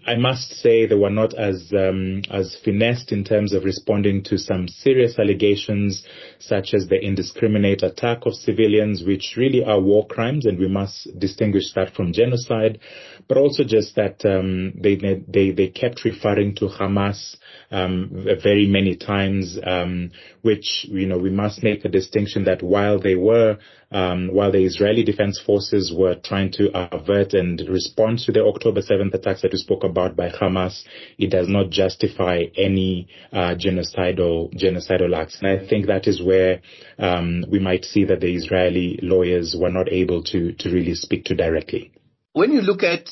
I 0.06 0.16
must 0.16 0.50
say 0.56 0.84
they 0.84 0.94
were 0.94 1.08
not 1.08 1.32
as 1.34 1.72
um, 1.72 2.22
as 2.30 2.56
finessed 2.62 3.10
in 3.10 3.24
terms 3.24 3.54
of 3.54 3.64
responding 3.64 4.22
to 4.24 4.36
some 4.36 4.68
serious 4.68 5.18
allegations, 5.18 6.04
such 6.38 6.74
as 6.74 6.88
the 6.88 7.00
indiscriminate 7.00 7.82
attack 7.82 8.26
of 8.26 8.34
civilians, 8.34 9.02
which 9.02 9.34
really 9.36 9.64
are 9.64 9.80
war 9.80 10.06
crimes, 10.06 10.44
and 10.44 10.58
we 10.58 10.68
must 10.68 11.08
distinguish 11.18 11.72
that 11.74 11.94
from 11.94 12.12
genocide. 12.12 12.80
But 13.26 13.38
also 13.38 13.64
just 13.64 13.96
that 13.96 14.24
um, 14.24 14.72
they 14.78 14.96
they 14.96 15.50
they 15.50 15.68
kept 15.68 16.04
referring 16.04 16.54
to 16.56 16.66
Hamas 16.66 17.36
um, 17.70 18.10
very 18.42 18.66
many 18.66 18.96
times, 18.96 19.58
um, 19.64 20.10
which 20.42 20.86
you 20.88 21.06
know 21.06 21.18
we 21.18 21.30
must 21.30 21.62
make 21.62 21.84
a 21.84 21.88
distinction 21.88 22.44
that 22.44 22.62
while 22.62 22.98
they 23.00 23.14
were 23.14 23.58
um, 23.90 24.28
while 24.32 24.50
the 24.50 24.64
Israeli 24.64 25.04
Defense 25.04 25.40
Forces 25.40 25.94
were 25.96 26.16
trying 26.16 26.50
to 26.52 26.70
avert 26.74 27.32
and 27.32 27.62
respond 27.68 28.18
to 28.20 28.32
the 28.32 28.44
October 28.44 28.82
7th 28.82 29.14
attacks 29.14 29.42
that 29.42 29.52
we 29.52 29.58
spoke 29.58 29.84
about 29.84 30.16
by 30.16 30.30
Hamas, 30.30 30.82
it 31.16 31.30
does 31.30 31.48
not 31.48 31.70
justify 31.70 32.42
any 32.56 33.08
uh, 33.32 33.54
genocidal 33.54 34.52
genocidal 34.54 35.16
acts. 35.16 35.38
And 35.40 35.48
I 35.48 35.66
think 35.66 35.86
that 35.86 36.06
is 36.06 36.22
where 36.22 36.60
um, 36.98 37.44
we 37.48 37.60
might 37.60 37.84
see 37.84 38.04
that 38.04 38.20
the 38.20 38.34
Israeli 38.34 38.98
lawyers 39.02 39.56
were 39.58 39.70
not 39.70 39.90
able 39.90 40.22
to 40.24 40.52
to 40.52 40.70
really 40.70 40.94
speak 40.94 41.24
to 41.26 41.34
directly. 41.34 41.92
When 42.34 42.52
you 42.52 42.60
look 42.60 42.82
at 42.82 43.08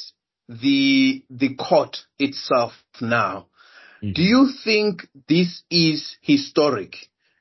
the 0.49 1.25
the 1.31 1.55
court 1.55 1.97
itself 2.19 2.73
now, 3.01 3.47
mm-hmm. 4.03 4.13
do 4.13 4.23
you 4.23 4.51
think 4.65 5.07
this 5.29 5.63
is 5.71 6.17
historic? 6.21 6.97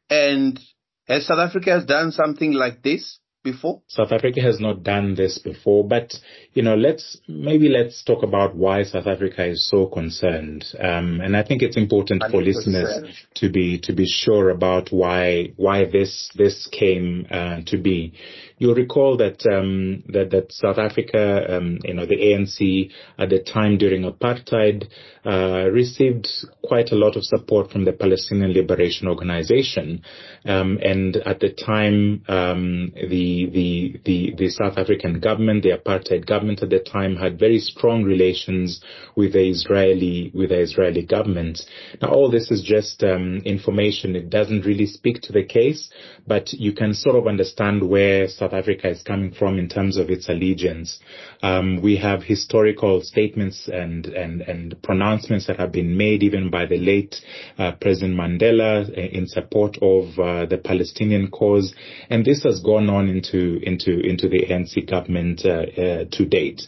And 0.10 0.60
has 1.08 1.26
South 1.26 1.40
Africa 1.40 1.72
has 1.72 1.86
done 1.86 2.12
something 2.12 2.54
like 2.54 2.84
this? 2.84 3.20
before? 3.44 3.82
South 3.88 4.12
Africa 4.12 4.42
has 4.42 4.60
not 4.60 4.84
done 4.84 5.16
this 5.16 5.40
before, 5.40 5.88
but 5.88 6.14
you 6.54 6.62
know, 6.62 6.76
let's 6.76 7.18
maybe 7.28 7.70
let's 7.70 8.04
talk 8.04 8.24
about 8.24 8.56
why 8.56 8.84
South 8.84 9.08
Africa 9.08 9.46
is 9.46 9.68
so 9.70 9.88
concerned. 9.88 10.66
Um, 10.80 11.22
and 11.22 11.36
I 11.36 11.44
think 11.44 11.62
it's 11.62 11.78
important 11.78 12.24
100%. 12.24 12.32
for 12.32 12.42
listeners 12.42 13.26
to 13.36 13.50
be 13.50 13.80
to 13.82 13.94
be 13.94 14.06
sure 14.08 14.50
about 14.50 14.92
why 14.92 15.54
why 15.56 15.86
this 15.86 16.30
this 16.36 16.68
came 16.68 17.28
uh, 17.32 17.62
to 17.68 17.78
be. 17.78 18.14
You'll 18.62 18.76
recall 18.76 19.18
that 19.18 19.44
um, 19.48 20.04
that 20.10 20.30
that 20.30 20.52
South 20.52 20.78
Africa, 20.78 21.58
um, 21.58 21.80
you 21.84 21.96
know, 21.96 22.06
the 22.06 22.16
ANC 22.16 22.92
at 23.18 23.32
the 23.32 23.40
time 23.40 23.80
during 23.80 24.04
apartheid 24.04 24.88
uh, 25.26 25.68
received 25.72 26.28
quite 26.64 26.92
a 26.92 26.96
lot 26.96 27.16
of 27.16 27.24
support 27.24 27.72
from 27.72 27.86
the 27.86 27.92
Palestinian 27.92 28.54
Liberation 28.54 29.08
Organization, 29.08 30.04
um, 30.46 30.78
and 30.84 31.18
at 31.18 31.40
the 31.40 31.50
time 31.50 32.24
um, 32.28 32.94
the 32.96 33.50
the, 33.52 34.00
the, 34.06 34.36
the, 34.38 34.50
South 34.50 34.78
African 34.78 35.20
government, 35.20 35.64
the 35.64 35.76
apartheid 35.76 36.28
government 36.28 36.62
at 36.62 36.70
the 36.70 36.80
time 36.80 37.16
had 37.16 37.40
very 37.40 37.58
strong 37.58 38.04
relations 38.04 38.80
with 39.16 39.34
the 39.34 39.50
Israeli, 39.50 40.32
with 40.36 40.50
the 40.50 40.60
Israeli 40.60 41.04
government. 41.04 41.62
Now 42.00 42.10
all 42.10 42.30
this 42.30 42.52
is 42.52 42.62
just 42.62 43.04
um, 43.04 43.38
information. 43.44 44.16
It 44.16 44.30
doesn't 44.30 44.68
really 44.68 44.86
speak 44.86 45.22
to 45.24 45.34
the 45.34 45.44
case, 45.44 45.90
but 46.28 46.54
you 46.54 46.74
can 46.74 46.94
sort 46.94 47.16
of 47.16 47.26
understand 47.26 47.90
where 47.90 48.28
South 48.28 48.51
Africa 48.54 48.90
is 48.90 49.04
coming 49.04 49.32
from 49.32 49.58
in 49.58 49.70
terms 49.70 49.98
of 49.98 50.10
its 50.10 50.30
allegiance. 50.30 51.00
Um, 51.42 51.82
we 51.82 51.98
have 51.98 52.24
historical 52.24 53.02
statements 53.02 53.68
and, 53.68 54.06
and, 54.08 54.42
and 54.42 54.82
pronouncements 54.82 55.48
that 55.48 55.58
have 55.58 55.72
been 55.72 55.98
made 55.98 56.24
even 56.24 56.50
by 56.50 56.66
the 56.66 56.78
late 56.78 57.16
uh, 57.58 57.74
President 57.80 58.18
Mandela 58.18 58.90
in 58.94 59.28
support 59.28 59.78
of 59.82 60.20
uh, 60.20 60.46
the 60.46 60.58
Palestinian 60.58 61.30
cause. 61.30 61.74
And 62.10 62.26
this 62.26 62.44
has 62.44 62.60
gone 62.62 62.90
on 62.90 63.10
into 63.10 63.60
into 63.64 64.00
into 64.00 64.28
the 64.28 64.46
ANC 64.48 64.90
government 64.90 65.44
uh, 65.46 65.82
uh, 65.82 66.06
to 66.12 66.26
date. 66.26 66.62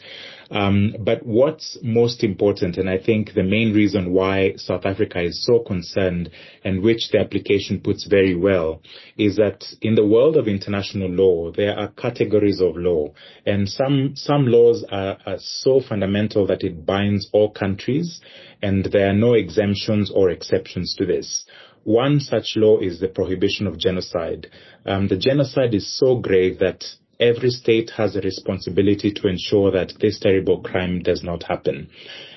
Um, 0.53 0.95
but 1.00 1.25
what's 1.25 1.79
most 1.81 2.24
important, 2.24 2.77
and 2.77 2.88
I 2.88 3.00
think 3.00 3.33
the 3.33 3.41
main 3.41 3.74
reason 3.74 4.13
why 4.13 4.53
South 4.57 4.86
Africa 4.86 5.19
is 5.19 5.43
so 5.43 5.60
concerned, 5.60 6.29
and 6.63 6.83
which 6.83 7.10
the 7.10 7.19
application 7.19 7.81
puts 7.81 8.05
very 8.05 8.36
well, 8.36 8.83
is 9.17 9.38
that 9.38 9.65
in 9.81 9.95
the 9.95 10.05
world 10.05 10.38
of 10.38 10.48
international 10.48 11.10
law, 11.10 11.51
there 11.51 11.75
are 11.75 11.88
categories 11.88 12.62
of 12.62 12.77
law, 12.77 13.12
and 13.48 13.67
some 13.67 14.12
some 14.15 14.45
laws 14.45 14.86
are, 14.91 15.17
are 15.25 15.39
so 15.39 15.81
fundamental 15.81 16.45
that 16.45 16.63
it 16.63 16.86
binds 16.86 17.27
all 17.33 17.50
countries, 17.50 18.22
and 18.62 18.86
there 18.86 19.10
are 19.10 19.13
no 19.13 19.33
exemptions 19.33 20.12
or 20.13 20.29
exceptions 20.29 20.93
to 21.00 21.05
this. 21.07 21.45
One 21.83 22.19
such 22.19 22.53
law 22.55 22.79
is 22.79 23.00
the 23.00 23.07
prohibition 23.07 23.65
of 23.65 23.79
genocide. 23.79 24.51
Um, 24.86 25.07
the 25.07 25.17
genocide 25.17 25.74
is 25.74 25.98
so 25.98 26.17
grave 26.17 26.60
that 26.60 26.86
every 27.24 27.50
state 27.50 27.92
has 27.92 28.15
a 28.15 28.22
responsibility 28.22 29.12
to 29.13 29.27
ensure 29.27 29.72
that 29.72 29.94
this 30.01 30.20
terrible 30.20 30.62
crime 30.62 31.01
does 31.01 31.24
not 31.24 31.44
happen. 31.44 31.89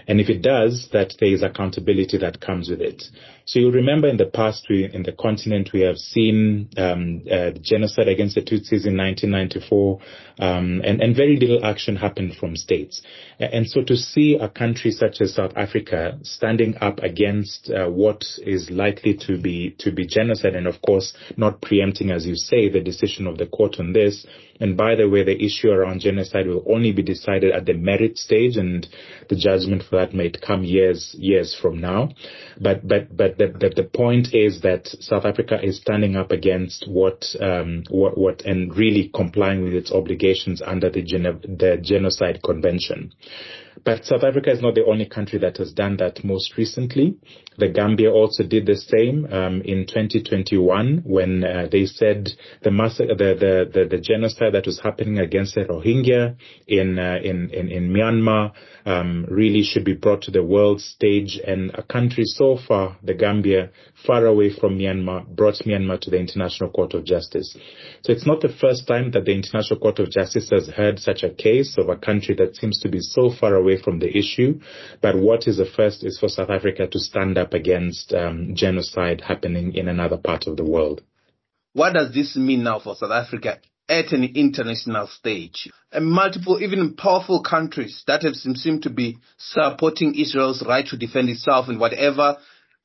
And 0.09 0.21
if 0.21 0.29
it 0.29 0.41
does, 0.41 0.89
that 0.93 1.15
there 1.19 1.33
is 1.33 1.43
accountability 1.43 2.19
that 2.19 2.41
comes 2.41 2.71
with 2.71 2.81
it. 2.81 3.03
So 3.45 3.59
you 3.59 3.71
remember 3.71 4.09
in 4.09 4.17
the 4.17 4.27
past, 4.27 4.67
we, 4.71 4.89
in 4.93 5.03
the 5.03 5.13
continent, 5.13 5.71
we 5.73 5.81
have 5.83 5.97
seen 5.97 6.69
um, 6.77 7.23
uh, 7.31 7.51
genocide 7.61 8.09
against 8.09 8.37
the 8.37 8.43
Tutsis 8.43 8.87
in 8.87 8.97
1994, 8.97 10.01
um, 10.39 10.81
and, 10.85 11.01
and 11.01 11.17
very 11.17 11.37
little 11.37 11.65
action 11.65 11.97
happened 11.97 12.37
from 12.37 12.57
states. 12.57 13.03
And 13.39 13.69
so 13.69 13.83
to 13.83 13.97
see 13.97 14.37
a 14.41 14.49
country 14.49 14.91
such 14.91 15.21
as 15.21 15.35
South 15.35 15.53
Africa 15.57 16.19
standing 16.23 16.77
up 16.81 17.01
against 17.01 17.71
uh, 17.71 17.89
what 17.89 18.25
is 18.39 18.71
likely 18.71 19.17
to 19.27 19.39
be 19.39 19.75
to 19.79 19.93
be 19.93 20.07
genocide, 20.07 20.55
and 20.55 20.67
of 20.67 20.83
course 20.83 21.15
not 21.37 21.61
preempting, 21.61 22.11
as 22.11 22.27
you 22.27 22.37
say, 22.37 22.69
the 22.69 22.81
decision 22.81 23.27
of 23.27 23.39
the 23.39 23.47
court 23.47 23.77
on 23.79 23.93
this. 23.93 24.27
And 24.61 24.77
by 24.77 24.95
the 24.95 25.09
way, 25.09 25.23
the 25.25 25.43
issue 25.43 25.71
around 25.71 26.01
genocide 26.01 26.47
will 26.47 26.65
only 26.69 26.93
be 26.93 27.03
decided 27.03 27.53
at 27.53 27.67
the 27.67 27.75
merit 27.75 28.19
stage, 28.19 28.57
and 28.57 28.87
the 29.29 29.37
judgment 29.37 29.83
for 29.83 29.97
that 29.97 30.15
may 30.15 30.31
come 30.31 30.65
years 30.65 31.15
years 31.19 31.57
from 31.61 31.81
now. 31.81 32.11
But 32.61 32.87
but 32.87 33.17
but 33.17 33.39
the, 33.39 33.49
the, 33.49 33.83
the 33.83 33.85
point 33.85 34.35
is 34.35 34.61
that 34.63 34.87
South 35.01 35.25
Africa 35.25 35.59
is 35.63 35.77
standing 35.77 36.17
up 36.17 36.31
against 36.31 36.87
what, 36.89 37.25
um, 37.41 37.85
what, 37.89 38.17
what, 38.17 38.43
and 38.45 38.75
really 38.77 39.11
complying 39.15 39.63
with 39.63 39.75
its 39.75 39.93
obligations 39.93 40.63
under 40.63 40.91
the, 40.91 41.03
the 41.03 41.79
Genocide 41.83 42.41
Convention. 42.43 43.13
But 43.85 44.05
South 44.05 44.25
Africa 44.25 44.51
is 44.51 44.63
not 44.63 44.75
the 44.75 44.85
only 44.85 45.07
country 45.07 45.39
that 45.41 45.59
has 45.59 45.73
done 45.73 45.97
that 45.99 46.25
most 46.25 46.57
recently. 46.57 47.17
The 47.59 47.69
Gambia 47.69 48.11
also 48.11 48.43
did 48.43 48.67
the 48.67 48.77
same 48.77 49.27
um, 49.33 49.63
in 49.63 49.87
2021 49.87 51.03
when 51.05 51.45
uh, 51.45 51.69
they 51.71 51.87
said 51.87 52.29
the, 52.63 52.71
mass- 52.71 52.99
the, 52.99 53.07
the, 53.17 53.71
the, 53.73 53.89
the, 53.89 53.99
genocide 53.99 54.53
that 54.55 54.67
was 54.67 54.81
happening 54.81 55.19
against 55.19 55.55
the 55.55 55.63
Rohingya 55.63 56.37
in, 56.67 56.99
uh, 56.99 57.17
in, 57.23 57.51
in, 57.51 57.69
in, 57.71 57.93
Myanmar 57.93 58.53
um, 58.85 59.27
really 59.31 59.63
should 59.63 59.85
be 59.85 59.95
brought 59.95 60.23
to 60.23 60.31
the 60.31 60.43
world 60.43 60.81
stage. 60.81 61.41
And 61.47 61.71
a 61.75 61.83
country 61.83 62.25
so 62.25 62.59
far, 62.69 62.99
the 63.03 63.15
Gambia, 63.15 63.71
far 64.07 64.27
away 64.27 64.53
from 64.53 64.79
Myanmar, 64.79 65.27
brought 65.27 65.55
Myanmar 65.67 66.01
to 66.03 66.11
the 66.11 66.19
International 66.19 66.71
Court 66.71 66.93
of 66.95 67.05
Justice. 67.05 67.57
So 68.03 68.13
it's 68.13 68.27
not 68.27 68.41
the 68.43 68.55
first 68.61 68.87
time 68.87 69.11
that 69.13 69.25
the 69.25 69.35
International 69.35 69.81
Court 69.81 69.99
of 69.99 70.11
Justice 70.11 70.51
has 70.51 70.69
heard 70.69 70.99
such 70.99 71.23
a 71.23 71.31
case 71.31 71.77
of 71.79 71.89
a 71.89 71.97
country 71.97 72.35
that 72.37 72.57
seems 72.57 72.79
to 72.81 72.89
be 72.91 73.01
so 73.01 73.31
far 73.41 73.55
away 73.55 73.66
from 73.75 73.99
the 73.99 74.17
issue. 74.17 74.61
But 75.03 75.17
what 75.19 75.49
is 75.49 75.57
the 75.57 75.67
first 75.67 76.05
is 76.05 76.19
for 76.19 76.29
South 76.29 76.51
Africa 76.51 76.87
to 76.87 76.99
stand 77.01 77.37
up 77.37 77.55
against 77.55 78.15
um, 78.15 78.55
genocide 78.55 79.23
happening 79.23 79.75
in 79.75 79.89
another 79.89 80.17
part 80.17 80.47
of 80.47 80.57
the 80.57 80.65
world. 80.65 81.03
What 81.73 81.95
does 81.95 82.15
this 82.15 82.37
mean 82.37 82.63
now 82.63 82.79
for 82.79 82.95
South 82.95 83.11
Africa 83.11 83.59
at 83.89 84.13
an 84.13 84.25
international 84.35 85.09
stage? 85.09 85.69
And 85.93 86.07
multiple, 86.07 86.63
even 86.63 86.95
powerful 86.95 87.43
countries 87.43 88.03
that 88.07 88.23
have 88.23 88.35
seem 88.35 88.81
to 88.83 88.91
be 88.91 89.19
supporting 89.37 90.15
Israel's 90.15 90.65
right 90.67 90.87
to 90.87 90.97
defend 90.97 91.29
itself 91.29 91.69
in 91.69 91.79
whatever, 91.79 92.39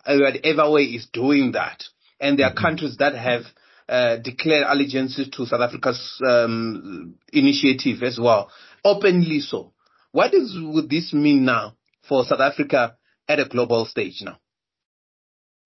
uh, 0.05 0.17
whatever 0.17 0.71
way 0.71 0.83
is 0.83 1.07
doing 1.13 1.53
that. 1.53 1.83
And 2.19 2.37
there 2.37 2.47
are 2.47 2.53
mm-hmm. 2.53 2.65
countries 2.65 2.97
that 2.97 3.15
have 3.15 3.43
uh, 3.87 4.17
declared 4.17 4.65
allegiance 4.67 5.19
to 5.31 5.45
South 5.45 5.61
Africa's 5.61 6.21
um, 6.27 7.15
initiative 7.33 8.03
as 8.03 8.19
well, 8.21 8.49
openly 8.83 9.39
so. 9.39 9.73
What 10.11 10.33
is, 10.33 10.57
would 10.59 10.89
this 10.89 11.13
mean 11.13 11.45
now 11.45 11.77
for 12.07 12.23
South 12.25 12.39
Africa 12.41 12.97
at 13.27 13.39
a 13.39 13.45
global 13.45 13.85
stage 13.85 14.21
now? 14.21 14.37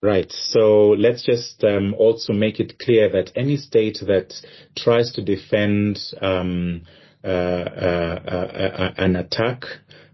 Right. 0.02 0.32
So 0.32 0.90
let's 0.90 1.24
just 1.24 1.64
um, 1.64 1.96
also 1.98 2.32
make 2.32 2.60
it 2.60 2.78
clear 2.78 3.12
that 3.12 3.32
any 3.36 3.58
state 3.58 3.98
that 4.06 4.34
tries 4.78 5.12
to 5.14 5.24
defend 5.24 5.98
um, 6.22 6.84
uh, 7.24 7.28
uh, 7.28 8.20
uh, 8.28 8.82
uh 8.84 8.94
an 8.98 9.16
attack 9.16 9.64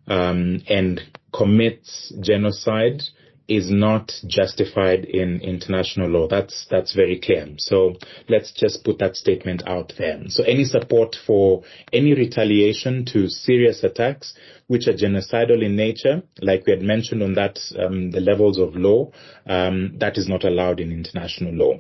um, 0.07 0.61
and 0.69 1.01
commits 1.33 2.13
genocide 2.21 3.01
is 3.47 3.69
not 3.69 4.11
justified 4.27 5.05
in 5.05 5.41
international 5.41 6.09
law. 6.09 6.27
That's 6.27 6.65
that's 6.69 6.93
very 6.93 7.19
clear. 7.19 7.47
So 7.57 7.95
let's 8.29 8.51
just 8.51 8.83
put 8.83 8.99
that 8.99 9.15
statement 9.15 9.63
out 9.67 9.93
there. 9.97 10.21
So 10.27 10.43
any 10.43 10.63
support 10.63 11.15
for 11.25 11.63
any 11.91 12.13
retaliation 12.13 13.05
to 13.13 13.27
serious 13.27 13.83
attacks 13.83 14.33
which 14.67 14.87
are 14.87 14.93
genocidal 14.93 15.63
in 15.63 15.75
nature, 15.75 16.23
like 16.41 16.65
we 16.65 16.71
had 16.71 16.81
mentioned 16.81 17.21
on 17.21 17.33
that 17.33 17.59
um, 17.77 18.11
the 18.11 18.21
levels 18.21 18.57
of 18.57 18.75
law, 18.75 19.11
um, 19.45 19.97
that 19.99 20.17
is 20.17 20.29
not 20.29 20.45
allowed 20.45 20.79
in 20.79 20.91
international 20.91 21.53
law. 21.53 21.77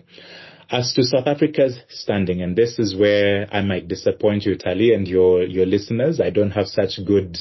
As 0.71 0.93
to 0.93 1.03
South 1.03 1.27
Africa's 1.27 1.77
standing, 1.89 2.41
and 2.41 2.55
this 2.55 2.79
is 2.79 2.95
where 2.95 3.45
I 3.51 3.61
might 3.61 3.89
disappoint 3.89 4.45
you, 4.45 4.55
Tali, 4.55 4.93
and 4.93 5.05
your 5.05 5.43
your 5.43 5.65
listeners. 5.65 6.21
I 6.21 6.29
don't 6.29 6.51
have 6.51 6.67
such 6.67 6.97
good 7.05 7.37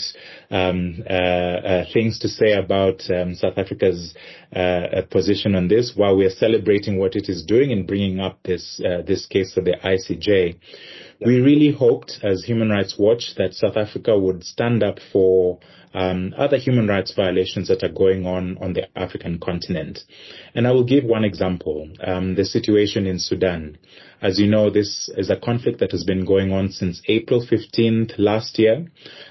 um, 0.51 1.05
uh, 1.09 1.13
uh, 1.13 1.85
things 1.93 2.19
to 2.19 2.29
say 2.29 2.55
about 2.55 3.09
um, 3.09 3.37
South 3.37 3.57
Africa's 3.57 4.15
uh, 4.53 5.03
position 5.11 5.55
on 5.55 5.69
this. 5.69 5.93
While 5.95 6.17
we 6.17 6.25
are 6.25 6.37
celebrating 6.45 6.99
what 6.99 7.15
it 7.15 7.29
is 7.29 7.45
doing 7.45 7.71
in 7.71 7.87
bringing 7.87 8.19
up 8.19 8.41
this 8.43 8.81
uh, 8.85 9.03
this 9.03 9.27
case 9.27 9.55
to 9.55 9.61
the 9.61 9.77
ICJ, 9.77 10.57
we 11.25 11.41
really 11.41 11.73
hoped, 11.73 12.19
as 12.23 12.45
Human 12.45 12.71
Rights 12.71 12.97
Watch, 12.99 13.35
that 13.37 13.55
South 13.55 13.77
Africa 13.77 14.19
would 14.19 14.43
stand 14.45 14.83
up 14.83 14.99
for 15.13 15.59
um, 15.93 16.35
other 16.37 16.57
human 16.57 16.87
rights 16.87 17.13
violations 17.15 17.69
that 17.69 17.83
are 17.83 17.93
going 17.93 18.27
on 18.27 18.57
on 18.59 18.73
the 18.73 18.87
African 18.97 19.39
continent. 19.39 20.01
And 20.55 20.67
I 20.67 20.71
will 20.71 20.85
give 20.85 21.05
one 21.05 21.25
example, 21.25 21.91
um, 22.03 22.37
the 22.37 22.45
situation 22.45 23.07
in 23.07 23.19
Sudan. 23.19 23.77
As 24.23 24.39
you 24.39 24.49
know, 24.49 24.69
this 24.69 25.09
is 25.17 25.31
a 25.31 25.37
conflict 25.37 25.81
that 25.81 25.93
has 25.93 26.05
been 26.05 26.27
going 26.27 26.53
on 26.53 26.71
since 26.71 27.01
April 27.09 27.45
15th 27.45 28.15
last 28.19 28.59
year. 28.59 28.87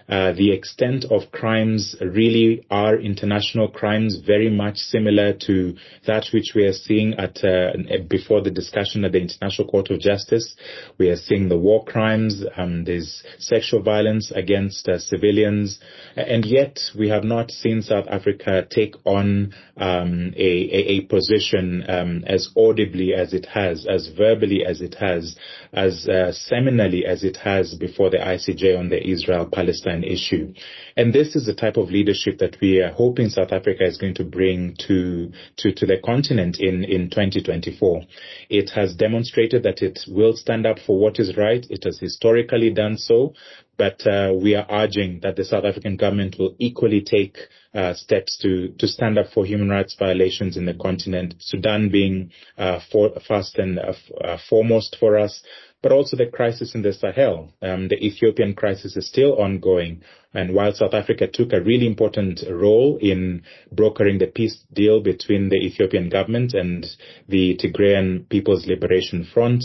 Uh, 0.10 0.32
the 0.32 0.52
extent 0.52 1.06
of 1.12 1.32
crimes 1.32 1.96
really 2.02 2.66
are 2.72 2.96
international 2.96 3.68
crimes, 3.68 4.20
very 4.26 4.50
much 4.50 4.78
similar 4.78 5.34
to 5.34 5.76
that 6.08 6.26
which 6.34 6.54
we 6.56 6.66
are 6.66 6.74
seeing 6.74 7.14
at 7.14 7.44
uh, 7.44 7.74
before 8.08 8.42
the 8.42 8.50
discussion 8.50 9.06
at 9.06 9.12
the 9.12 9.22
International 9.22 9.68
Court 9.68 9.92
of 9.92 10.00
Justice. 10.00 10.56
We 10.98 11.10
are 11.10 11.16
seeing 11.16 11.50
the 11.50 11.60
war 11.60 11.86
crimes, 11.86 12.44
um, 12.58 12.86
there's 12.86 13.22
sexual 13.38 13.84
violence 13.84 14.32
against 14.32 14.90
uh, 14.90 14.98
civilians, 14.98 15.80
and 16.16 16.44
yet 16.44 16.80
we 16.98 17.10
have 17.10 17.24
not 17.24 17.52
seen 17.52 17.84
South 17.84 18.08
Africa 18.10 18.66
take 18.68 18.96
on 19.06 19.54
um, 19.78 20.34
a, 20.36 20.42
a, 20.42 20.88
a, 20.90 21.02
position 21.02 21.84
um, 21.88 22.24
as 22.26 22.50
audibly 22.58 23.14
as 23.14 23.34
it 23.34 23.46
has, 23.46 23.86
as 23.88 24.10
verbally 24.18 24.66
as 24.66 24.79
it 24.82 24.96
has, 24.96 25.36
as 25.74 26.08
uh, 26.08 26.32
seminally 26.32 27.04
as 27.04 27.24
it 27.24 27.38
has 27.38 27.76
before 27.76 28.10
the 28.10 28.18
ICJ 28.18 28.78
on 28.78 28.90
the 28.90 29.06
Israel-Palestine 29.06 30.04
issue. 30.04 30.54
And 30.96 31.14
this 31.14 31.36
is 31.36 31.46
the 31.46 31.54
type 31.54 31.78
of 31.78 31.90
leadership 31.90 32.40
that 32.40 32.58
we 32.62 32.80
are 32.80 32.92
hoping 32.92 33.30
South 33.30 33.52
Africa 33.52 33.84
is 33.84 33.98
going 33.98 34.16
to 34.16 34.24
bring 34.24 34.76
to, 34.88 35.32
to, 35.58 35.72
to 35.72 35.86
the 35.86 35.98
continent 36.04 36.58
in, 36.60 36.84
in 36.84 37.10
2024. 37.10 38.02
It 38.50 38.72
has 38.72 38.96
demonstrated 38.96 39.64
that 39.64 39.82
it 39.82 40.00
will 40.08 40.36
stand 40.36 40.66
up 40.66 40.80
for 40.80 41.00
what 41.00 41.20
is 41.20 41.38
right. 41.38 41.66
It 41.70 41.84
has 41.84 42.00
historically 42.00 42.72
done 42.72 42.98
so, 42.98 43.34
but 43.80 44.06
uh, 44.06 44.34
we 44.36 44.56
are 44.56 44.68
urging 44.70 45.22
that 45.24 45.38
the 45.38 45.46
South 45.46 45.64
African 45.64 45.96
government 45.96 46.36
will 46.38 46.54
equally 46.60 47.02
take 47.02 47.38
uh, 47.74 47.94
steps 47.94 48.38
to 48.42 48.74
to 48.78 48.88
stand 48.88 49.18
up 49.18 49.28
for 49.34 49.46
human 49.46 49.70
rights 49.70 49.96
violations 49.98 50.58
in 50.58 50.66
the 50.66 50.74
continent. 50.74 51.36
Sudan 51.40 51.90
being 51.90 52.32
uh, 52.58 52.82
for, 52.92 53.12
first 53.26 53.58
and 53.58 53.80
uh, 53.80 53.94
uh, 54.22 54.38
foremost 54.50 54.98
for 55.00 55.18
us, 55.18 55.42
but 55.82 55.92
also 55.92 56.18
the 56.18 56.26
crisis 56.26 56.76
in 56.76 56.82
the 56.82 56.94
Sahel. 56.94 57.54
Um, 57.62 57.88
the 57.88 57.96
Ethiopian 57.96 58.54
crisis 58.54 58.98
is 58.98 59.08
still 59.08 59.40
ongoing. 59.40 60.04
And 60.34 60.54
while 60.54 60.74
South 60.74 60.94
Africa 60.94 61.28
took 61.28 61.54
a 61.54 61.62
really 61.62 61.88
important 61.88 62.44
role 62.50 62.98
in 63.02 63.44
brokering 63.72 64.20
the 64.20 64.28
peace 64.28 64.64
deal 64.74 65.02
between 65.02 65.50
the 65.50 65.56
Ethiopian 65.56 66.10
government 66.10 66.54
and 66.54 66.86
the 67.28 67.58
Tigrayan 67.58 68.30
People's 68.30 68.68
Liberation 68.68 69.26
Front, 69.34 69.64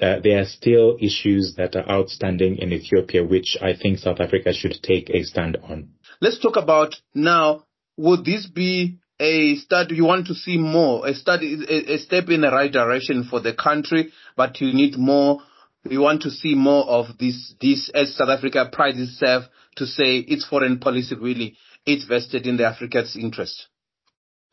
uh, 0.00 0.16
there 0.22 0.40
are 0.40 0.46
still 0.46 0.96
issues 1.00 1.54
that 1.56 1.76
are 1.76 1.88
outstanding 1.88 2.58
in 2.58 2.72
Ethiopia, 2.72 3.24
which 3.24 3.56
I 3.62 3.74
think 3.74 3.98
South 3.98 4.20
Africa 4.20 4.52
should 4.52 4.82
take 4.82 5.08
a 5.10 5.22
stand 5.22 5.56
on. 5.62 5.90
Let's 6.20 6.40
talk 6.40 6.56
about 6.56 6.96
now, 7.14 7.64
would 7.96 8.24
this 8.24 8.46
be 8.46 8.98
a 9.20 9.54
start, 9.56 9.90
you 9.92 10.04
want 10.04 10.26
to 10.26 10.34
see 10.34 10.58
more, 10.58 11.06
a 11.06 11.14
study, 11.14 11.64
a, 11.68 11.94
a 11.94 11.98
step 11.98 12.28
in 12.28 12.40
the 12.40 12.50
right 12.50 12.72
direction 12.72 13.24
for 13.30 13.40
the 13.40 13.54
country, 13.54 14.12
but 14.36 14.60
you 14.60 14.74
need 14.74 14.98
more 14.98 15.40
we 15.84 15.98
want 15.98 16.22
to 16.22 16.30
see 16.30 16.54
more 16.54 16.84
of 16.84 17.06
this, 17.18 17.54
this 17.60 17.90
as 17.94 18.14
South 18.14 18.28
Africa 18.28 18.68
prides 18.72 19.00
itself 19.00 19.44
to 19.76 19.86
say 19.86 20.18
its 20.18 20.46
foreign 20.46 20.78
policy 20.78 21.14
really 21.16 21.56
is 21.86 22.04
vested 22.04 22.46
in 22.46 22.56
the 22.56 22.66
Africa's 22.66 23.16
interest. 23.16 23.66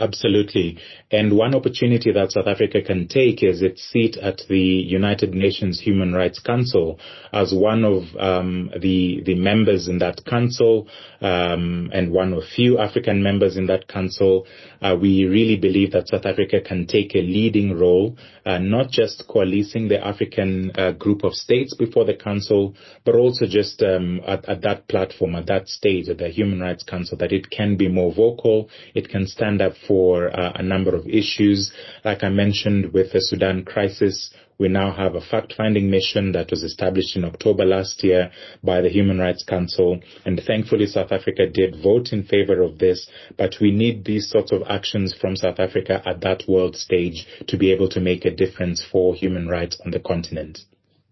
Absolutely. 0.01 0.77
And 1.12 1.36
one 1.36 1.53
opportunity 1.53 2.13
that 2.13 2.32
South 2.32 2.48
Africa 2.48 2.82
can 2.82 3.10
take 3.10 3.44
is 3.44 3.62
its 3.62 3.82
seat 3.84 4.15
at 4.15 4.41
the 4.48 4.58
United 4.58 5.34
Nations 5.34 5.82
Human 5.82 6.13
Rights 6.13 6.39
Council 6.39 6.98
as 7.34 7.53
one 7.53 7.84
of 7.84 8.03
um, 8.18 8.72
the 8.79 9.22
the 9.25 9.36
members 9.36 9.89
in 9.89 10.00
that 10.00 10.24
council 10.24 10.88
um, 11.20 11.89
and 11.94 12.12
one 12.13 12.32
of 12.32 12.44
few 12.46 12.79
African 12.79 13.22
members 13.22 13.58
in 13.58 13.68
that 13.68 13.89
council. 13.89 14.48
Uh, 14.82 14.96
we 15.00 15.25
really 15.25 15.58
believe 15.58 15.91
that 15.91 16.08
South 16.08 16.25
Africa 16.25 16.62
can 16.62 16.88
take 16.88 17.13
a 17.13 17.22
leading 17.22 17.77
role, 17.77 18.15
uh, 18.46 18.58
not 18.58 18.89
just 18.89 19.27
coalescing 19.27 19.89
the 19.89 20.01
African 20.06 20.72
uh, 20.75 20.91
group 20.94 21.25
of 21.25 21.34
states 21.34 21.75
before 21.75 22.06
the 22.06 22.15
council, 22.15 22.74
but 23.03 23.15
also 23.15 23.46
just 23.46 23.84
um, 23.84 24.22
at, 24.25 24.48
at 24.48 24.62
that 24.62 24.88
platform, 24.88 25.36
at 25.36 25.48
that 25.48 25.68
stage, 25.68 26.08
at 26.08 26.20
the 26.20 26.29
Human 26.29 26.62
Rights 26.62 26.83
Council, 26.83 27.18
that 27.18 27.33
it 27.33 27.50
can 27.50 27.75
be 27.75 27.90
more 27.90 28.14
vocal, 28.14 28.70
it 28.96 29.09
can 29.09 29.27
stand 29.27 29.62
up 29.62 29.74
for 29.90 30.30
uh, 30.30 30.52
a 30.54 30.64
number 30.64 30.96
of 30.96 31.08
issues. 31.08 31.72
Like 32.06 32.24
I 32.24 32.30
mentioned 32.30 32.94
with 32.94 33.12
the 33.12 33.22
Sudan 33.22 33.66
crisis, 33.66 34.32
we 34.60 34.68
now 34.68 34.94
have 34.94 35.16
a 35.16 35.22
fact-finding 35.22 35.90
mission 35.90 36.34
that 36.34 36.52
was 36.52 36.64
established 36.64 37.16
in 37.16 37.25
October 37.25 37.66
last 37.66 38.04
year 38.04 38.30
by 38.62 38.82
the 38.82 38.90
Human 38.90 39.18
Rights 39.18 39.44
Council. 39.44 40.00
And 40.25 40.40
thankfully, 40.46 40.86
South 40.86 41.12
Africa 41.12 41.48
did 41.52 41.82
vote 41.82 42.10
in 42.12 42.24
favor 42.24 42.62
of 42.62 42.78
this. 42.78 43.10
But 43.36 43.56
we 43.60 43.72
need 43.72 44.06
these 44.06 44.30
sorts 44.30 44.52
of 44.52 44.62
actions 44.70 45.16
from 45.20 45.36
South 45.36 45.60
Africa 45.60 46.04
at 46.06 46.22
that 46.22 46.44
world 46.48 46.75
stage 46.75 47.25
to 47.48 47.58
be 47.58 47.72
able 47.72 47.90
to 47.90 48.02
make 48.02 48.25
a 48.25 48.36
difference 48.36 48.86
for 48.92 49.16
human 49.16 49.48
rights 49.48 49.82
on 49.84 49.92
the 49.92 50.00
continent. 50.00 50.60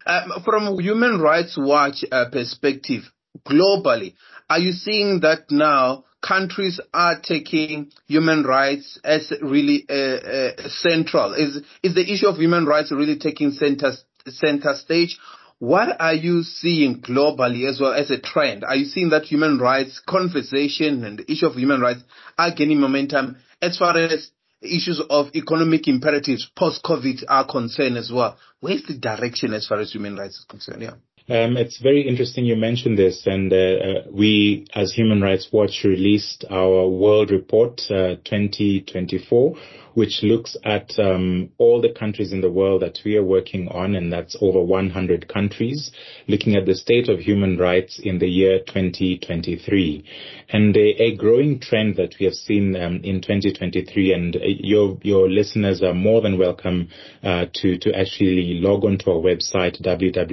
Um, 0.05 0.31
from 0.45 0.79
Human 0.79 1.19
Rights 1.19 1.57
Watch 1.57 2.05
uh, 2.11 2.25
perspective, 2.31 3.03
globally, 3.47 4.13
are 4.49 4.59
you 4.59 4.71
seeing 4.71 5.21
that 5.21 5.49
now 5.49 6.03
countries 6.21 6.79
are 6.93 7.19
taking 7.19 7.91
human 8.07 8.43
rights 8.43 8.99
as 9.03 9.31
really 9.41 9.85
uh, 9.89 9.93
uh, 9.93 10.69
central? 10.69 11.33
Is 11.33 11.61
is 11.83 11.95
the 11.95 12.11
issue 12.11 12.27
of 12.27 12.37
human 12.37 12.65
rights 12.65 12.91
really 12.91 13.17
taking 13.17 13.51
center 13.51 13.93
center 14.27 14.75
stage? 14.75 15.17
What 15.59 15.99
are 15.99 16.13
you 16.13 16.43
seeing 16.43 17.01
globally 17.01 17.67
as 17.67 17.79
well 17.79 17.93
as 17.93 18.11
a 18.11 18.19
trend? 18.19 18.63
Are 18.63 18.75
you 18.75 18.85
seeing 18.85 19.09
that 19.09 19.23
human 19.23 19.57
rights 19.57 19.99
conversation 20.07 21.03
and 21.03 21.17
the 21.17 21.31
issue 21.31 21.47
of 21.47 21.55
human 21.55 21.81
rights 21.81 22.03
are 22.37 22.53
gaining 22.53 22.79
momentum 22.79 23.37
as 23.59 23.77
far 23.77 23.97
as 23.97 24.29
issues 24.61 25.01
of 25.09 25.27
economic 25.35 25.87
imperatives 25.87 26.47
post-COVID 26.55 27.23
are 27.27 27.47
concerned 27.47 27.97
as 27.97 28.11
well? 28.11 28.37
Where's 28.59 28.83
the 28.83 28.93
direction 28.93 29.53
as 29.53 29.65
far 29.65 29.79
as 29.79 29.91
human 29.91 30.15
rights 30.15 30.37
is 30.37 30.45
concerned? 30.45 30.83
Yeah. 30.83 30.93
Um, 31.29 31.57
it's 31.57 31.77
very 31.79 32.07
interesting 32.07 32.45
you 32.45 32.55
mentioned 32.55 32.97
this, 32.97 33.27
and 33.27 33.51
uh, 33.51 33.55
uh, 33.55 34.03
we, 34.09 34.65
as 34.73 34.93
Human 34.93 35.21
Rights 35.21 35.49
Watch, 35.51 35.83
released 35.83 36.45
our 36.49 36.87
World 36.87 37.31
Report 37.31 37.81
uh, 37.91 38.15
2024, 38.23 39.55
which 39.97 40.21
looks 40.21 40.55
at 40.63 40.91
um, 40.99 41.49
all 41.57 41.81
the 41.81 41.91
countries 41.91 42.31
in 42.31 42.39
the 42.39 42.51
world 42.51 42.83
that 42.83 42.99
we 43.03 43.17
are 43.17 43.23
working 43.23 43.67
on, 43.69 43.95
and 43.95 44.13
that's 44.13 44.37
over 44.41 44.61
100 44.61 45.27
countries, 45.27 45.89
looking 46.27 46.55
at 46.55 46.67
the 46.67 46.75
state 46.75 47.09
of 47.09 47.19
human 47.19 47.57
rights 47.57 47.99
in 48.03 48.19
the 48.19 48.27
year 48.27 48.59
2023. 48.59 50.05
And 50.49 50.77
a, 50.77 51.01
a 51.01 51.15
growing 51.15 51.59
trend 51.59 51.95
that 51.95 52.13
we 52.19 52.27
have 52.27 52.35
seen 52.35 52.75
um, 52.75 52.97
in 53.03 53.21
2023, 53.21 54.13
and 54.13 54.35
uh, 54.35 54.41
your 54.43 54.99
your 55.01 55.27
listeners 55.27 55.81
are 55.81 55.95
more 55.95 56.21
than 56.21 56.37
welcome 56.37 56.89
uh, 57.23 57.47
to 57.55 57.79
to 57.79 57.91
actually 57.97 58.59
log 58.61 58.85
on 58.85 58.99
to 58.99 59.09
our 59.09 59.17
website 59.17 59.81
www.hrw.org 59.81 60.27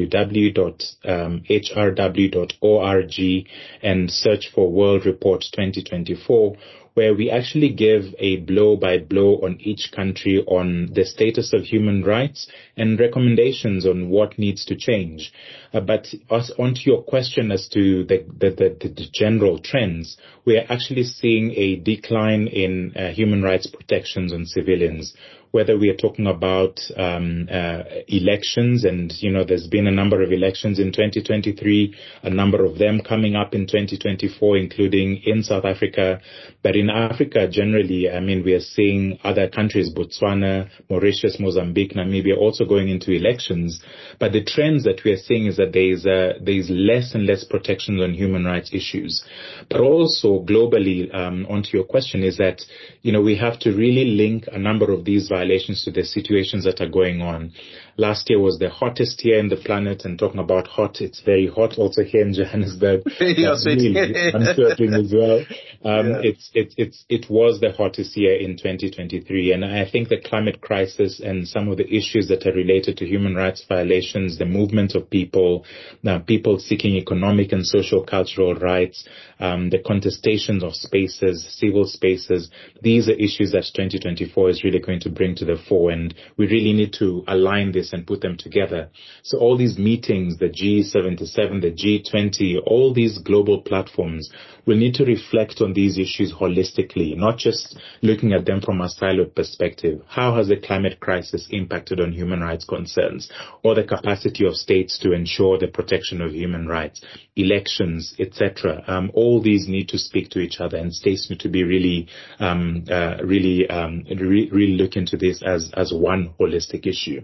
and 3.82 4.10
search 4.10 4.50
for 4.54 4.70
World 4.70 5.06
Report 5.06 5.40
2024 5.40 6.56
where 6.94 7.14
we 7.14 7.30
actually 7.30 7.70
give 7.70 8.14
a 8.18 8.36
blow 8.36 8.76
by 8.76 8.98
blow 8.98 9.40
on 9.42 9.56
each 9.60 9.90
country 9.92 10.42
on 10.46 10.88
the 10.92 11.04
status 11.04 11.52
of 11.52 11.62
human 11.62 12.02
rights 12.04 12.48
and 12.76 12.98
recommendations 13.00 13.84
on 13.86 14.08
what 14.08 14.38
needs 14.38 14.64
to 14.64 14.76
change. 14.76 15.32
Uh, 15.72 15.80
but 15.80 16.06
as, 16.30 16.52
onto 16.58 16.82
your 16.84 17.02
question 17.02 17.50
as 17.50 17.68
to 17.68 18.04
the, 18.04 18.24
the, 18.38 18.50
the, 18.50 18.88
the, 18.88 19.06
general 19.12 19.58
trends, 19.58 20.16
we 20.44 20.56
are 20.56 20.66
actually 20.68 21.04
seeing 21.04 21.52
a 21.52 21.76
decline 21.76 22.46
in 22.46 22.92
uh, 22.96 23.10
human 23.10 23.42
rights 23.42 23.66
protections 23.66 24.32
on 24.32 24.44
civilians 24.46 25.14
whether 25.54 25.78
we 25.78 25.88
are 25.88 25.94
talking 25.94 26.26
about 26.26 26.80
um, 26.96 27.48
uh, 27.48 27.84
elections, 28.08 28.84
and 28.84 29.12
you 29.22 29.30
know, 29.30 29.44
there's 29.44 29.68
been 29.68 29.86
a 29.86 29.90
number 29.92 30.20
of 30.20 30.32
elections 30.32 30.80
in 30.80 30.86
2023, 30.86 31.94
a 32.24 32.28
number 32.28 32.64
of 32.64 32.76
them 32.76 33.00
coming 33.00 33.36
up 33.36 33.54
in 33.54 33.60
2024, 33.64 34.56
including 34.56 35.22
in 35.24 35.44
South 35.44 35.64
Africa. 35.64 36.20
But 36.64 36.74
in 36.74 36.90
Africa 36.90 37.46
generally, 37.48 38.10
I 38.10 38.18
mean, 38.18 38.42
we 38.44 38.52
are 38.54 38.60
seeing 38.60 39.16
other 39.22 39.48
countries, 39.48 39.94
Botswana, 39.94 40.70
Mauritius, 40.90 41.38
Mozambique, 41.38 41.94
Namibia, 41.94 42.36
also 42.36 42.64
going 42.64 42.88
into 42.88 43.12
elections. 43.12 43.80
But 44.18 44.32
the 44.32 44.42
trends 44.42 44.82
that 44.82 45.04
we 45.04 45.12
are 45.12 45.18
seeing 45.18 45.46
is 45.46 45.58
that 45.58 45.72
there 45.72 45.92
is 45.92 46.04
uh, 46.04 46.32
there 46.42 46.58
is 46.58 46.68
less 46.68 47.14
and 47.14 47.26
less 47.26 47.44
protections 47.44 48.02
on 48.02 48.12
human 48.12 48.44
rights 48.44 48.74
issues. 48.74 49.24
But 49.70 49.82
also 49.82 50.33
globally, 50.42 51.14
um, 51.14 51.46
onto 51.48 51.76
your 51.76 51.84
question, 51.84 52.22
is 52.22 52.38
that 52.38 52.62
you 53.02 53.12
know 53.12 53.20
we 53.20 53.36
have 53.36 53.58
to 53.60 53.70
really 53.70 54.06
link 54.06 54.46
a 54.50 54.58
number 54.58 54.90
of 54.90 55.04
these 55.04 55.28
violations 55.28 55.84
to 55.84 55.90
the 55.90 56.04
situations 56.04 56.64
that 56.64 56.80
are 56.80 56.88
going 56.88 57.20
on. 57.20 57.52
Last 57.96 58.28
year 58.28 58.40
was 58.40 58.58
the 58.58 58.70
hottest 58.70 59.24
year 59.24 59.38
in 59.38 59.48
the 59.48 59.56
planet, 59.56 60.04
and 60.04 60.18
talking 60.18 60.40
about 60.40 60.66
hot, 60.66 61.00
it's 61.00 61.20
very 61.20 61.46
hot 61.46 61.78
also 61.78 62.02
here 62.02 62.22
in 62.22 62.34
Johannesburg. 62.34 63.02
yes, 63.20 63.64
really 63.64 63.94
uncertain 64.32 64.94
as 64.94 65.12
well. 65.14 65.44
Um, 65.84 66.10
yeah. 66.10 66.20
it's, 66.22 66.50
it's, 66.54 66.74
it's, 66.76 67.04
it 67.08 67.30
was 67.30 67.60
the 67.60 67.70
hottest 67.70 68.16
year 68.16 68.34
in 68.36 68.56
2023, 68.56 69.52
and 69.52 69.64
I 69.64 69.88
think 69.88 70.08
the 70.08 70.20
climate 70.20 70.60
crisis 70.60 71.20
and 71.20 71.46
some 71.46 71.68
of 71.68 71.76
the 71.76 71.86
issues 71.86 72.26
that 72.28 72.46
are 72.46 72.52
related 72.52 72.96
to 72.98 73.06
human 73.06 73.34
rights 73.34 73.64
violations, 73.68 74.38
the 74.38 74.46
movement 74.46 74.94
of 74.94 75.08
people, 75.08 75.64
uh, 76.06 76.18
people 76.20 76.58
seeking 76.58 76.96
economic 76.96 77.52
and 77.52 77.64
social 77.64 78.02
cultural 78.02 78.54
rights, 78.54 79.06
um, 79.38 79.70
the 79.70 79.78
contestations 79.78 80.62
of 80.62 80.74
spaces, 80.74 81.46
civil 81.58 81.84
spaces, 81.84 82.50
these 82.82 83.08
are 83.08 83.12
issues 83.12 83.52
that 83.52 83.64
2024 83.74 84.50
is 84.50 84.64
really 84.64 84.80
going 84.80 85.00
to 85.00 85.10
bring 85.10 85.34
to 85.36 85.44
the 85.44 85.56
fore, 85.68 85.90
and 85.90 86.14
we 86.36 86.46
really 86.46 86.72
need 86.72 86.92
to 86.94 87.22
align 87.28 87.72
this 87.72 87.83
and 87.92 88.06
put 88.06 88.20
them 88.20 88.36
together. 88.36 88.88
So 89.22 89.38
all 89.38 89.56
these 89.56 89.78
meetings, 89.78 90.38
the 90.38 90.48
G77, 90.48 91.60
the 91.60 91.72
G20, 91.72 92.60
all 92.66 92.92
these 92.92 93.18
global 93.18 93.62
platforms 93.62 94.30
will 94.66 94.76
need 94.76 94.94
to 94.94 95.04
reflect 95.04 95.60
on 95.60 95.72
these 95.72 95.98
issues 95.98 96.32
holistically, 96.32 97.16
not 97.16 97.38
just 97.38 97.78
looking 98.02 98.32
at 98.32 98.46
them 98.46 98.60
from 98.60 98.80
a 98.80 98.88
siloed 98.88 99.34
perspective. 99.34 100.00
How 100.08 100.34
has 100.36 100.48
the 100.48 100.56
climate 100.56 101.00
crisis 101.00 101.46
impacted 101.50 102.00
on 102.00 102.12
human 102.12 102.40
rights 102.40 102.64
concerns 102.64 103.30
or 103.62 103.74
the 103.74 103.84
capacity 103.84 104.46
of 104.46 104.54
states 104.54 104.98
to 105.00 105.12
ensure 105.12 105.58
the 105.58 105.68
protection 105.68 106.20
of 106.20 106.32
human 106.32 106.66
rights, 106.66 107.00
elections, 107.36 108.14
etc. 108.18 108.82
Um, 108.86 109.10
all 109.14 109.42
these 109.42 109.68
need 109.68 109.88
to 109.88 109.98
speak 109.98 110.30
to 110.30 110.40
each 110.40 110.60
other 110.60 110.78
and 110.78 110.92
states 110.92 111.28
need 111.28 111.40
to 111.40 111.48
be 111.48 111.64
really, 111.64 112.08
um, 112.38 112.84
uh, 112.90 113.18
really, 113.22 113.68
um, 113.68 114.04
re- 114.08 114.48
really 114.50 114.76
look 114.76 114.96
into 114.96 115.16
this 115.16 115.42
as, 115.42 115.70
as 115.76 115.92
one 115.92 116.34
holistic 116.40 116.86
issue. 116.86 117.22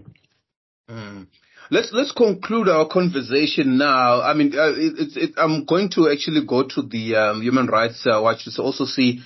Mm. 0.91 1.27
Let's 1.69 1.93
let's 1.93 2.11
conclude 2.11 2.67
our 2.67 2.87
conversation 2.89 3.77
now. 3.77 4.21
I 4.21 4.33
mean, 4.33 4.53
uh, 4.53 4.73
it, 4.75 5.15
it, 5.15 5.31
I'm 5.37 5.63
going 5.63 5.89
to 5.91 6.09
actually 6.09 6.45
go 6.45 6.63
to 6.67 6.81
the 6.81 7.15
um, 7.15 7.41
Human 7.41 7.67
Rights 7.67 8.05
uh, 8.05 8.19
Watch 8.21 8.43
to 8.43 8.61
also 8.61 8.83
see 8.83 9.21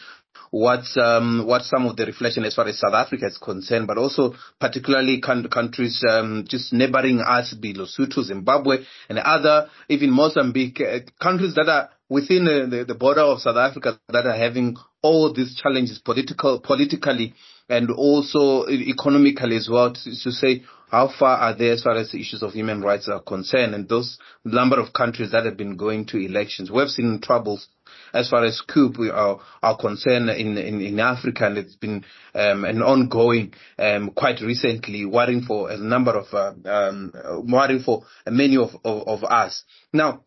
what 0.52 0.86
um, 0.98 1.46
what 1.48 1.64
some 1.64 1.88
of 1.88 1.98
the 1.98 2.06
reflection 2.06 2.46
as 2.46 2.54
far 2.54 2.68
as 2.68 2.80
South 2.80 2.94
Africa 2.94 3.26
is 3.26 3.40
concerned, 3.40 3.88
but 3.88 3.98
also 3.98 4.36
particularly 4.60 5.22
countries 5.22 6.04
um, 6.08 6.46
just 6.48 6.72
neighboring 6.72 7.20
us, 7.20 7.54
be 7.56 7.74
Lesotho, 7.74 8.24
Zimbabwe, 8.24 8.78
and 9.10 9.18
other, 9.18 9.68
even 9.90 10.12
Mozambique, 10.12 10.82
uh, 10.82 11.00
countries 11.20 11.56
that 11.56 11.68
are 11.68 11.90
within 12.10 12.46
the, 12.46 12.68
the, 12.70 12.86
the 12.86 12.96
border 12.96 13.22
of 13.22 13.42
South 13.42 13.58
Africa 13.58 14.00
that 14.10 14.28
are 14.28 14.38
having 14.38 14.78
all 15.02 15.34
these 15.34 15.56
challenges 15.56 16.00
political 16.00 16.60
politically 16.60 17.34
and 17.68 17.90
also 17.90 18.68
economically 18.68 19.56
as 19.56 19.68
well 19.70 19.92
to, 19.92 20.04
to 20.04 20.32
say 20.32 20.64
how 20.96 21.10
far 21.10 21.38
are 21.38 21.54
they 21.54 21.72
as 21.72 21.84
far 21.84 21.98
as 21.98 22.12
the 22.12 22.22
issues 22.22 22.42
of 22.42 22.54
human 22.54 22.80
rights 22.80 23.10
are 23.10 23.20
concerned 23.20 23.76
and 23.76 23.90
those 23.90 24.18
number 24.46 24.80
of 24.80 24.94
countries 24.94 25.32
that 25.32 25.44
have 25.44 25.58
been 25.58 25.76
going 25.76 26.06
to 26.06 26.18
elections. 26.18 26.72
We've 26.72 26.88
seen 26.88 27.20
troubles 27.22 27.68
as 28.14 28.30
far 28.30 28.46
as 28.46 28.62
coup 28.62 28.94
are, 29.12 29.42
are 29.62 29.78
concerned 29.78 30.30
in, 30.30 30.58
in, 30.58 30.80
in 30.80 31.00
Africa 31.02 31.48
and 31.48 31.58
it's 31.58 31.76
been 31.76 32.06
um, 32.34 32.64
an 32.64 32.82
ongoing 32.82 33.54
um, 33.78 34.12
quite 34.12 34.40
recently 34.40 35.06
worrying 35.06 35.42
for 35.42 35.70
a 35.70 35.76
number 35.76 36.12
of 36.18 36.34
uh, 36.34 36.54
um, 36.64 37.12
worrying 37.46 37.84
for 37.84 38.04
many 38.26 38.56
of, 38.56 38.70
of, 38.86 39.06
of 39.06 39.24
us. 39.26 39.66
Now, 39.92 40.24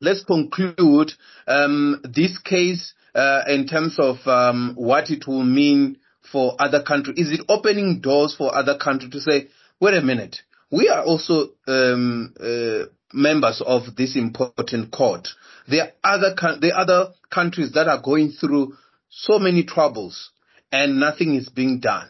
let's 0.00 0.24
conclude 0.24 1.12
um, 1.46 2.00
this 2.02 2.38
case 2.38 2.94
uh, 3.14 3.42
in 3.46 3.66
terms 3.66 3.98
of 3.98 4.26
um, 4.26 4.72
what 4.74 5.10
it 5.10 5.26
will 5.26 5.44
mean 5.44 5.98
for 6.32 6.56
other 6.58 6.82
countries. 6.82 7.18
Is 7.18 7.38
it 7.38 7.44
opening 7.48 8.00
doors 8.00 8.34
for 8.34 8.54
other 8.54 8.78
countries 8.78 9.12
to 9.12 9.20
say, 9.20 9.48
wait 9.80 9.94
a 9.94 10.00
minute, 10.00 10.38
we 10.70 10.88
are 10.88 11.02
also 11.04 11.50
um, 11.66 12.34
uh, 12.40 12.86
members 13.12 13.62
of 13.64 13.96
this 13.96 14.16
important 14.16 14.90
court. 14.92 15.28
There 15.66 15.92
are 16.02 16.14
other 16.14 16.34
there 16.60 16.74
are 16.74 16.80
other 16.80 17.12
countries 17.30 17.72
that 17.72 17.88
are 17.88 18.00
going 18.00 18.30
through 18.30 18.74
so 19.08 19.38
many 19.38 19.64
troubles 19.64 20.30
and 20.70 21.00
nothing 21.00 21.34
is 21.34 21.48
being 21.48 21.80
done. 21.80 22.08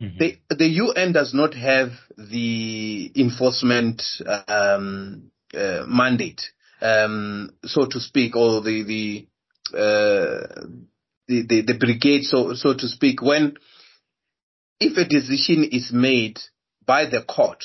Mm-hmm. 0.00 0.18
The, 0.18 0.38
the 0.50 0.66
UN 0.66 1.12
does 1.12 1.32
not 1.32 1.54
have 1.54 1.90
the 2.18 3.10
enforcement 3.16 4.02
um, 4.46 5.30
uh, 5.56 5.84
mandate, 5.86 6.42
um, 6.82 7.50
so 7.64 7.86
to 7.86 8.00
speak, 8.00 8.36
or 8.36 8.60
the 8.60 8.82
the, 8.82 9.26
uh, 9.74 10.66
the 11.28 11.46
the, 11.46 11.62
the 11.62 11.78
brigade, 11.78 12.24
so 12.24 12.52
so 12.52 12.74
to 12.74 12.88
speak. 12.88 13.22
When 13.22 13.56
if 14.80 14.96
a 14.96 15.04
decision 15.04 15.64
is 15.64 15.92
made 15.92 16.38
by 16.84 17.06
the 17.06 17.22
court 17.22 17.64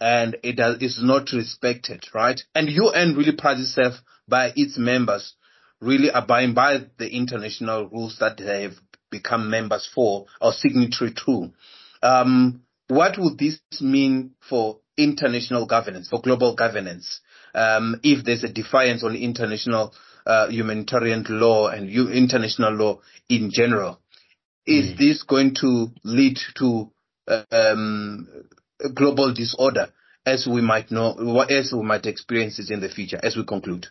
and 0.00 0.36
it 0.42 0.58
is 0.82 1.00
not 1.02 1.32
respected, 1.32 2.04
right? 2.12 2.40
And 2.54 2.68
UN 2.68 3.14
really 3.16 3.36
prides 3.36 3.60
itself 3.60 3.94
by 4.28 4.52
its 4.56 4.76
members 4.76 5.34
really 5.80 6.08
abiding 6.12 6.54
by 6.54 6.78
the 6.98 7.08
international 7.08 7.88
rules 7.88 8.18
that 8.20 8.38
they 8.38 8.62
have 8.62 8.74
become 9.10 9.50
members 9.50 9.88
for 9.92 10.26
or 10.40 10.52
signatory 10.52 11.12
to. 11.26 11.52
Um, 12.02 12.62
what 12.88 13.16
would 13.18 13.38
this 13.38 13.60
mean 13.80 14.32
for 14.48 14.78
international 14.96 15.66
governance, 15.66 16.08
for 16.08 16.20
global 16.20 16.54
governance, 16.54 17.20
um, 17.54 18.00
if 18.02 18.24
there's 18.24 18.44
a 18.44 18.52
defiance 18.52 19.02
on 19.02 19.16
international 19.16 19.92
uh, 20.24 20.48
humanitarian 20.48 21.24
law 21.28 21.68
and 21.68 21.90
international 21.90 22.72
law 22.72 23.00
in 23.28 23.50
general? 23.52 24.01
Is 24.66 24.92
mm. 24.92 24.98
this 24.98 25.22
going 25.24 25.54
to 25.56 25.88
lead 26.04 26.38
to 26.58 26.92
um, 27.50 28.28
global 28.94 29.32
disorder 29.34 29.88
as 30.24 30.46
we 30.46 30.60
might 30.60 30.90
know, 30.90 31.40
as 31.48 31.72
we 31.72 31.82
might 31.82 32.06
experience 32.06 32.58
it 32.58 32.70
in 32.72 32.80
the 32.80 32.88
future 32.88 33.18
as 33.22 33.36
we 33.36 33.44
conclude? 33.44 33.86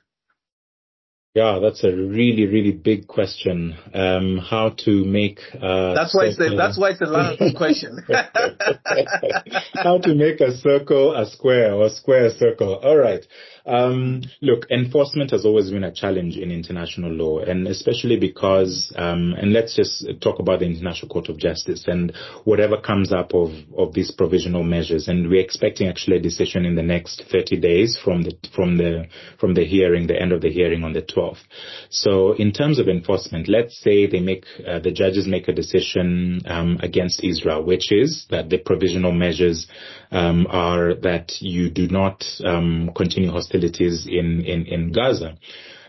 Yeah, 1.33 1.59
that's 1.61 1.81
a 1.85 1.95
really, 1.95 2.45
really 2.45 2.73
big 2.73 3.07
question. 3.07 3.77
Um, 3.93 4.37
how 4.37 4.71
to 4.83 5.05
make 5.05 5.39
uh, 5.55 5.93
that's 5.93 6.13
why 6.13 6.25
it's 6.25 6.37
a, 6.37 6.57
that's 6.57 6.77
why 6.77 6.89
it's 6.89 6.99
a 6.99 7.05
long 7.05 7.37
question. 7.55 7.99
how 9.75 9.97
to 9.99 10.13
make 10.13 10.41
a 10.41 10.57
circle 10.57 11.15
a 11.15 11.25
square 11.29 11.73
or 11.73 11.85
a 11.85 11.89
square 11.89 12.25
a 12.25 12.31
circle? 12.31 12.75
All 12.75 12.97
right. 12.97 13.25
Um, 13.65 14.23
look, 14.41 14.65
enforcement 14.71 15.31
has 15.31 15.45
always 15.45 15.69
been 15.69 15.83
a 15.83 15.91
challenge 15.91 16.37
in 16.37 16.51
international 16.51 17.11
law, 17.11 17.39
and 17.39 17.67
especially 17.67 18.17
because, 18.17 18.91
um, 18.95 19.33
and 19.37 19.53
let's 19.53 19.75
just 19.75 20.05
talk 20.21 20.39
about 20.39 20.59
the 20.59 20.65
International 20.65 21.09
Court 21.09 21.29
of 21.29 21.37
Justice 21.37 21.85
and 21.87 22.13
whatever 22.43 22.79
comes 22.79 23.13
up 23.13 23.33
of, 23.33 23.51
of 23.77 23.93
these 23.93 24.11
provisional 24.11 24.63
measures. 24.63 25.07
And 25.07 25.29
we're 25.29 25.43
expecting 25.43 25.87
actually 25.87 26.17
a 26.17 26.21
decision 26.21 26.65
in 26.65 26.75
the 26.75 26.81
next 26.81 27.23
30 27.31 27.59
days 27.59 27.99
from 28.03 28.23
the, 28.23 28.35
from 28.55 28.77
the, 28.77 29.05
from 29.39 29.53
the 29.53 29.65
hearing, 29.65 30.07
the 30.07 30.19
end 30.19 30.31
of 30.31 30.41
the 30.41 30.51
hearing 30.51 30.83
on 30.83 30.93
the 30.93 31.01
12th. 31.01 31.41
So 31.89 32.33
in 32.33 32.51
terms 32.51 32.79
of 32.79 32.87
enforcement, 32.87 33.47
let's 33.47 33.79
say 33.79 34.07
they 34.07 34.19
make, 34.19 34.45
uh, 34.67 34.79
the 34.79 34.91
judges 34.91 35.27
make 35.27 35.47
a 35.47 35.53
decision, 35.53 36.41
um, 36.45 36.79
against 36.81 37.23
Israel, 37.23 37.63
which 37.63 37.91
is 37.91 38.25
that 38.31 38.49
the 38.49 38.57
provisional 38.57 39.11
measures, 39.11 39.67
um, 40.11 40.47
are 40.49 40.95
that 40.95 41.33
you 41.39 41.69
do 41.69 41.87
not, 41.87 42.25
um, 42.43 42.91
continue 42.95 43.31
hostility 43.31 43.50
hostilities 43.51 44.07
in, 44.07 44.41
in, 44.45 44.65
in 44.65 44.91
Gaza. 44.91 45.37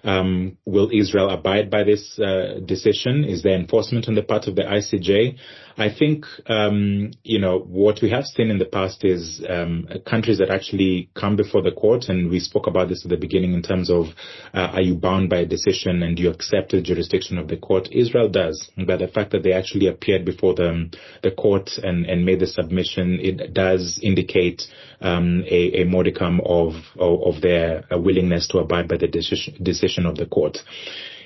Um, 0.05 0.59
will 0.65 0.91
Israel 0.93 1.31
abide 1.31 1.71
by 1.71 1.85
this 1.85 2.19
uh, 2.19 2.61
decision? 2.65 3.25
Is 3.25 3.43
there 3.43 3.55
enforcement 3.55 4.09
on 4.09 4.15
the 4.15 4.23
part 4.23 4.49
of 4.49 4.57
the 4.57 4.63
ICJ? 4.63 5.39
I 5.79 5.89
think, 5.91 6.27
um, 6.47 7.13
you 7.23 7.39
know, 7.39 7.59
what 7.59 8.03
we 8.03 8.11
have 8.11 8.25
seen 8.25 8.51
in 8.51 8.59
the 8.59 8.67
past 8.67 9.05
is 9.05 9.43
um, 9.49 9.89
countries 10.07 10.39
that 10.39 10.51
actually 10.51 11.11
come 11.15 11.37
before 11.37 11.63
the 11.63 11.73
court, 11.73 12.09
and 12.09 12.31
we 12.31 12.41
spoke 12.41 12.67
about 12.67 12.89
this 12.89 13.05
at 13.05 13.11
the 13.11 13.17
beginning 13.17 13.55
in 13.55 13.63
terms 13.63 13.91
of 13.91 14.07
uh, 14.53 14.73
are 14.73 14.83
you 14.83 14.95
bound 14.95 15.31
by 15.31 15.39
a 15.39 15.47
decision 15.47 16.03
and 16.03 16.17
do 16.17 16.25
you 16.25 16.31
accept 16.31 16.73
the 16.73 16.83
jurisdiction 16.83 17.39
of 17.39 17.49
the 17.49 17.57
court? 17.57 17.89
Israel 17.91 18.29
does, 18.29 18.71
by 18.87 18.97
the 18.97 19.09
fact 19.09 19.31
that 19.33 19.43
they 19.43 19.53
actually 19.53 19.87
appeared 19.87 20.25
before 20.25 20.55
the, 20.55 20.91
the 21.23 21.31
court 21.31 21.71
and, 21.83 22.07
and 22.07 22.27
made 22.27 22.41
the 22.41 22.47
submission, 22.47 23.19
it 23.21 23.55
does 23.55 23.99
indicate 24.03 24.63
um, 25.01 25.45
a, 25.47 25.83
a, 25.83 25.85
modicum 25.85 26.41
of, 26.45 26.75
of, 26.99 27.35
of 27.35 27.43
their 27.43 27.85
willingness 27.91 28.47
to 28.49 28.59
abide 28.59 28.89
by 28.89 28.97
the 28.97 29.09
decision, 29.09 29.55
decision 29.63 29.92
of 29.99 30.17
the 30.17 30.27
court. 30.27 30.59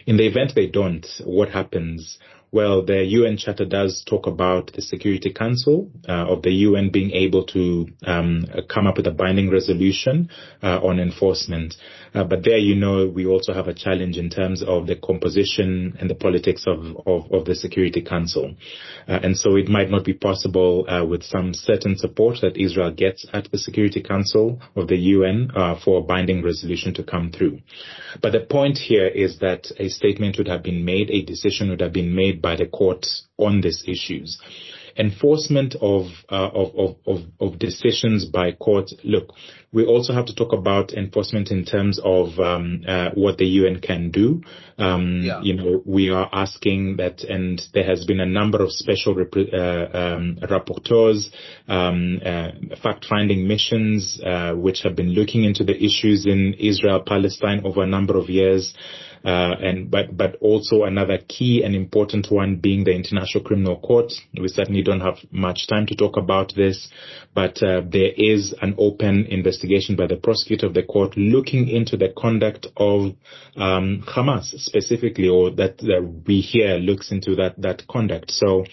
In 0.07 0.17
the 0.17 0.27
event 0.27 0.55
they 0.55 0.67
don't, 0.67 1.07
what 1.25 1.49
happens? 1.51 2.19
Well, 2.57 2.87
the 2.87 3.05
UN 3.05 3.37
Charter 3.37 3.67
does 3.67 4.03
talk 4.03 4.27
about 4.27 4.73
the 4.73 4.81
Security 4.81 5.31
Council 5.31 5.91
uh, 6.09 6.25
of 6.33 6.41
the 6.41 6.53
UN 6.53 6.89
being 6.89 7.11
able 7.11 7.45
to 7.49 7.87
um, 8.07 8.47
come 8.67 8.87
up 8.87 8.97
with 8.97 9.07
a 9.07 9.11
binding 9.11 9.51
resolution 9.51 10.31
uh, 10.63 10.81
on 10.83 10.99
enforcement. 10.99 11.75
Uh, 12.15 12.25
but 12.25 12.45
there, 12.45 12.57
you 12.57 12.75
know, 12.75 13.07
we 13.07 13.27
also 13.27 13.53
have 13.53 13.69
a 13.69 13.75
challenge 13.75 14.17
in 14.17 14.31
terms 14.31 14.63
of 14.63 14.87
the 14.87 14.97
composition 14.97 15.99
and 16.01 16.09
the 16.09 16.15
politics 16.15 16.65
of, 16.67 16.97
of, 17.07 17.31
of 17.31 17.45
the 17.45 17.55
Security 17.55 18.01
Council. 18.01 18.55
Uh, 19.07 19.21
and 19.23 19.37
so 19.37 19.57
it 19.57 19.69
might 19.69 19.91
not 19.91 20.03
be 20.03 20.15
possible 20.15 20.87
uh, 20.89 21.05
with 21.05 21.23
some 21.23 21.53
certain 21.53 21.95
support 21.99 22.39
that 22.41 22.57
Israel 22.57 22.91
gets 22.91 23.27
at 23.35 23.51
the 23.53 23.59
Security 23.59 24.03
Council 24.03 24.59
of 24.75 24.89
the 24.89 24.97
UN 24.97 25.51
uh, 25.55 25.79
for 25.85 25.99
a 25.99 26.03
binding 26.03 26.43
resolution 26.43 26.95
to 26.95 27.03
come 27.03 27.31
through. 27.31 27.59
But 28.23 28.33
the 28.33 28.41
point 28.41 28.79
here 28.79 29.09
is 29.09 29.41
that 29.41 29.71
a 29.79 29.91
statement 29.91 30.39
would 30.39 30.49
have 30.49 30.63
been 30.63 30.87
made, 30.87 31.11
a 31.11 31.23
decision 31.23 31.69
would 31.69 31.83
have 31.83 31.93
been 31.93 32.15
made 32.15 32.41
by 32.47 32.55
the 32.55 32.67
court 32.67 33.05
on 33.39 33.61
these 33.61 33.83
issues 33.89 34.41
enforcement 34.99 35.75
of, 35.81 36.07
uh, 36.31 36.49
of, 36.55 36.97
of, 37.07 37.21
of, 37.39 37.59
decisions 37.59 38.25
by 38.25 38.53
courts. 38.53 38.95
Look, 39.05 39.35
we 39.73 39.85
also 39.85 40.15
have 40.15 40.27
to 40.27 40.35
talk 40.35 40.53
about 40.53 40.93
enforcement 40.93 41.51
in 41.51 41.65
terms 41.65 42.01
of 42.03 42.39
um, 42.39 42.83
uh, 42.89 43.11
what 43.15 43.37
the 43.37 43.45
UN 43.45 43.81
can 43.81 44.11
do. 44.11 44.43
Um, 44.79 45.23
yeah. 45.23 45.43
You 45.43 45.55
know, 45.55 45.83
we 45.85 46.11
are 46.11 46.29
asking 46.33 46.97
that, 46.97 47.25
and 47.25 47.61
there 47.75 47.85
has 47.85 48.07
been 48.07 48.21
a 48.21 48.27
number 48.27 48.63
of 48.63 48.73
special 48.73 49.15
rep- 49.15 49.35
uh, 49.53 49.99
um, 49.99 50.39
rapporteurs, 50.43 51.31
um, 51.69 52.21
uh, 52.25 52.77
fact-finding 52.83 53.47
missions, 53.47 54.19
uh, 54.25 54.53
which 54.55 54.81
have 54.83 54.97
been 54.97 55.11
looking 55.11 55.45
into 55.45 55.63
the 55.63 55.77
issues 55.77 56.25
in 56.25 56.55
Israel, 56.55 57.03
Palestine 57.07 57.61
over 57.65 57.83
a 57.83 57.87
number 57.87 58.17
of 58.17 58.31
years. 58.31 58.75
Uh, 59.27 59.57
and 59.61 59.91
but 59.91 60.17
but 60.17 60.37
also 60.41 60.85
another 60.85 61.19
key 61.27 61.65
and 61.65 61.75
important 61.75 62.31
one 62.31 62.55
being 62.55 62.85
the 62.85 62.95
International 62.95 63.43
Criminal 63.43 63.77
Court. 63.81 64.13
We 64.41 64.47
certainly 64.47 64.83
don't 64.83 65.01
have 65.01 65.19
much 65.33 65.67
time 65.67 65.85
to 65.87 65.97
talk 65.97 66.17
about 66.17 66.55
this, 66.55 66.89
but 67.35 67.61
uh, 67.61 67.83
there 67.91 68.13
is 68.17 68.55
an 68.63 68.77
open 68.79 69.27
investigation 69.27 69.97
by 69.97 70.07
the 70.07 70.15
prosecutor 70.15 70.67
of 70.67 70.75
the 70.75 70.85
court 70.85 71.17
looking 71.17 71.69
into 71.69 71.97
the 71.97 72.13
conduct 72.17 72.69
of 72.77 73.17
um, 73.57 74.05
Hamas 74.07 74.45
specifically, 74.61 75.29
or 75.29 75.51
that, 75.57 75.79
that 75.79 76.23
we 76.25 76.41
hear 76.41 76.77
looks 76.77 77.11
into 77.11 77.35
that 77.35 77.61
that 77.61 77.85
conduct. 77.89 78.31
So 78.31 78.65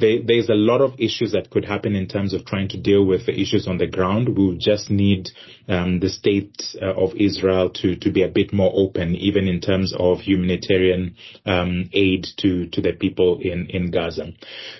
there, 0.00 0.18
there's 0.26 0.48
a 0.48 0.54
lot 0.54 0.80
of 0.80 0.98
issues 0.98 1.30
that 1.32 1.50
could 1.50 1.64
happen 1.64 1.94
in 1.94 2.08
terms 2.08 2.34
of 2.34 2.44
trying 2.44 2.68
to 2.70 2.80
deal 2.80 3.06
with 3.06 3.26
the 3.26 3.40
issues 3.40 3.68
on 3.68 3.78
the 3.78 3.86
ground. 3.86 4.36
We 4.36 4.58
just 4.58 4.90
need 4.90 5.30
um, 5.68 6.00
the 6.00 6.08
state 6.08 6.60
uh, 6.82 6.94
of 6.94 7.14
Israel 7.14 7.70
to 7.74 7.94
to 7.94 8.10
be 8.10 8.24
a 8.24 8.28
bit 8.28 8.52
more 8.52 8.72
open, 8.74 9.14
even 9.14 9.46
in 9.46 9.60
terms 9.60 9.94
of 10.00 10.20
humanitarian 10.20 11.16
um, 11.44 11.90
aid 11.92 12.26
to 12.38 12.66
to 12.68 12.80
the 12.80 12.92
people 12.92 13.38
in 13.40 13.66
in 13.68 13.90
Gaza. 13.90 14.32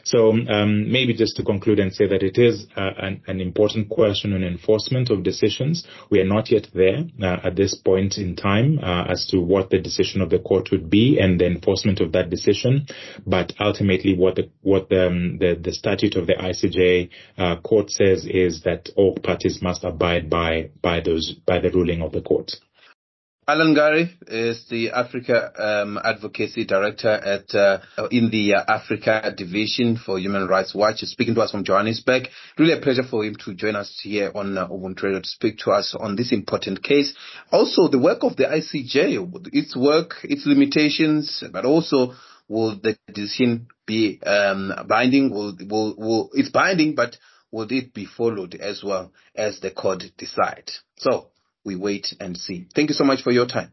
So 0.05 0.31
um, 0.31 0.91
maybe 0.91 1.15
just 1.15 1.37
to 1.37 1.45
conclude 1.45 1.79
and 1.79 1.93
say 1.93 2.07
that 2.07 2.23
it 2.23 2.39
is 2.39 2.67
uh, 2.77 2.91
an, 2.99 3.23
an, 3.27 3.41
important 3.41 3.89
question 3.89 4.33
on 4.33 4.43
enforcement 4.43 5.11
of 5.11 5.23
decisions. 5.23 5.87
We 6.11 6.21
are 6.21 6.27
not 6.27 6.51
yet 6.51 6.69
there 6.75 7.05
uh, 7.23 7.39
at 7.45 7.57
this 7.57 7.75
point 7.75 8.17
in 8.19 8.37
time 8.37 8.79
uh, 8.83 9.05
as 9.09 9.27
to 9.27 9.41
what 9.41 9.71
the 9.71 9.81
decision 9.81 10.21
of 10.21 10.31
the 10.31 10.39
court 10.39 10.71
would 10.71 10.89
be 10.89 11.19
and 11.19 11.41
the 11.41 11.47
enforcement 11.47 12.01
of 12.01 12.13
that 12.13 12.31
decision. 12.31 12.87
But 13.27 13.53
ultimately, 13.61 14.17
what 14.17 14.37
the 14.37 14.51
what 14.63 14.89
the 14.89 15.07
um, 15.07 15.39
the, 15.39 15.59
the 15.61 15.73
statute 15.73 16.17
of 16.17 16.27
the 16.27 16.35
ICJ 16.35 17.11
uh, 17.39 17.61
court 17.61 17.91
says 17.91 18.27
is 18.27 18.63
that 18.63 18.89
all 18.97 19.17
parties 19.17 19.61
must 19.63 19.85
abide 19.85 20.31
by 20.31 20.71
by 20.83 21.01
those 21.01 21.33
by 21.47 21.61
the 21.61 21.71
ruling 21.71 22.03
of 22.03 22.13
the 22.13 22.23
court. 22.23 22.53
Allan 23.51 23.75
Ngari 23.75 24.09
is 24.29 24.65
the 24.71 24.93
Africa 24.93 25.51
um, 25.59 25.99
Advocacy 26.05 26.65
Director 26.65 27.09
at 27.09 27.53
uh, 27.53 27.81
in 28.13 28.31
the 28.31 28.55
uh, 28.55 28.65
Africa 28.69 29.35
Division 29.37 29.97
for 29.97 30.21
Human 30.21 30.47
Rights 30.47 30.73
Watch. 30.73 31.01
He's 31.01 31.11
speaking 31.11 31.35
to 31.35 31.41
us 31.41 31.51
from 31.51 31.65
Johannesburg. 31.65 32.29
Really 32.57 32.75
a 32.75 32.81
pleasure 32.81 33.03
for 33.03 33.25
him 33.25 33.35
to 33.45 33.55
join 33.55 33.75
us 33.75 33.99
here 34.05 34.31
on 34.37 34.57
uh, 34.57 34.69
Ubuntu 34.69 35.03
Radio 35.03 35.19
to 35.19 35.27
speak 35.27 35.59
to 35.65 35.73
us 35.73 35.97
on 35.99 36.15
this 36.15 36.31
important 36.31 36.85
case. 36.85 37.13
Also, 37.51 37.89
the 37.89 37.99
work 37.99 38.23
of 38.23 38.37
the 38.37 38.45
ICJ, 38.45 39.49
its 39.53 39.75
work, 39.77 40.19
its 40.23 40.47
limitations, 40.47 41.43
but 41.53 41.65
also 41.65 42.15
will 42.47 42.79
the 42.81 42.97
decision 43.13 43.67
be 43.85 44.23
um, 44.23 44.71
binding? 44.89 45.33
Will, 45.33 45.57
will, 45.69 45.97
will 45.99 46.31
it's 46.35 46.51
binding, 46.51 46.95
but 46.95 47.17
will 47.51 47.67
it 47.69 47.93
be 47.93 48.07
followed 48.07 48.55
as 48.55 48.85
well 48.85 49.11
as 49.35 49.59
the 49.59 49.73
court 49.73 50.05
decide? 50.17 50.71
So 50.99 51.30
we 51.65 51.77
wait 51.77 52.15
and 52.21 52.37
see. 52.37 52.67
Thank 52.75 52.91
you 52.91 52.95
so 52.95 53.05
much 53.05 53.23
for 53.23 53.31
your 53.31 53.47
time. 53.47 53.73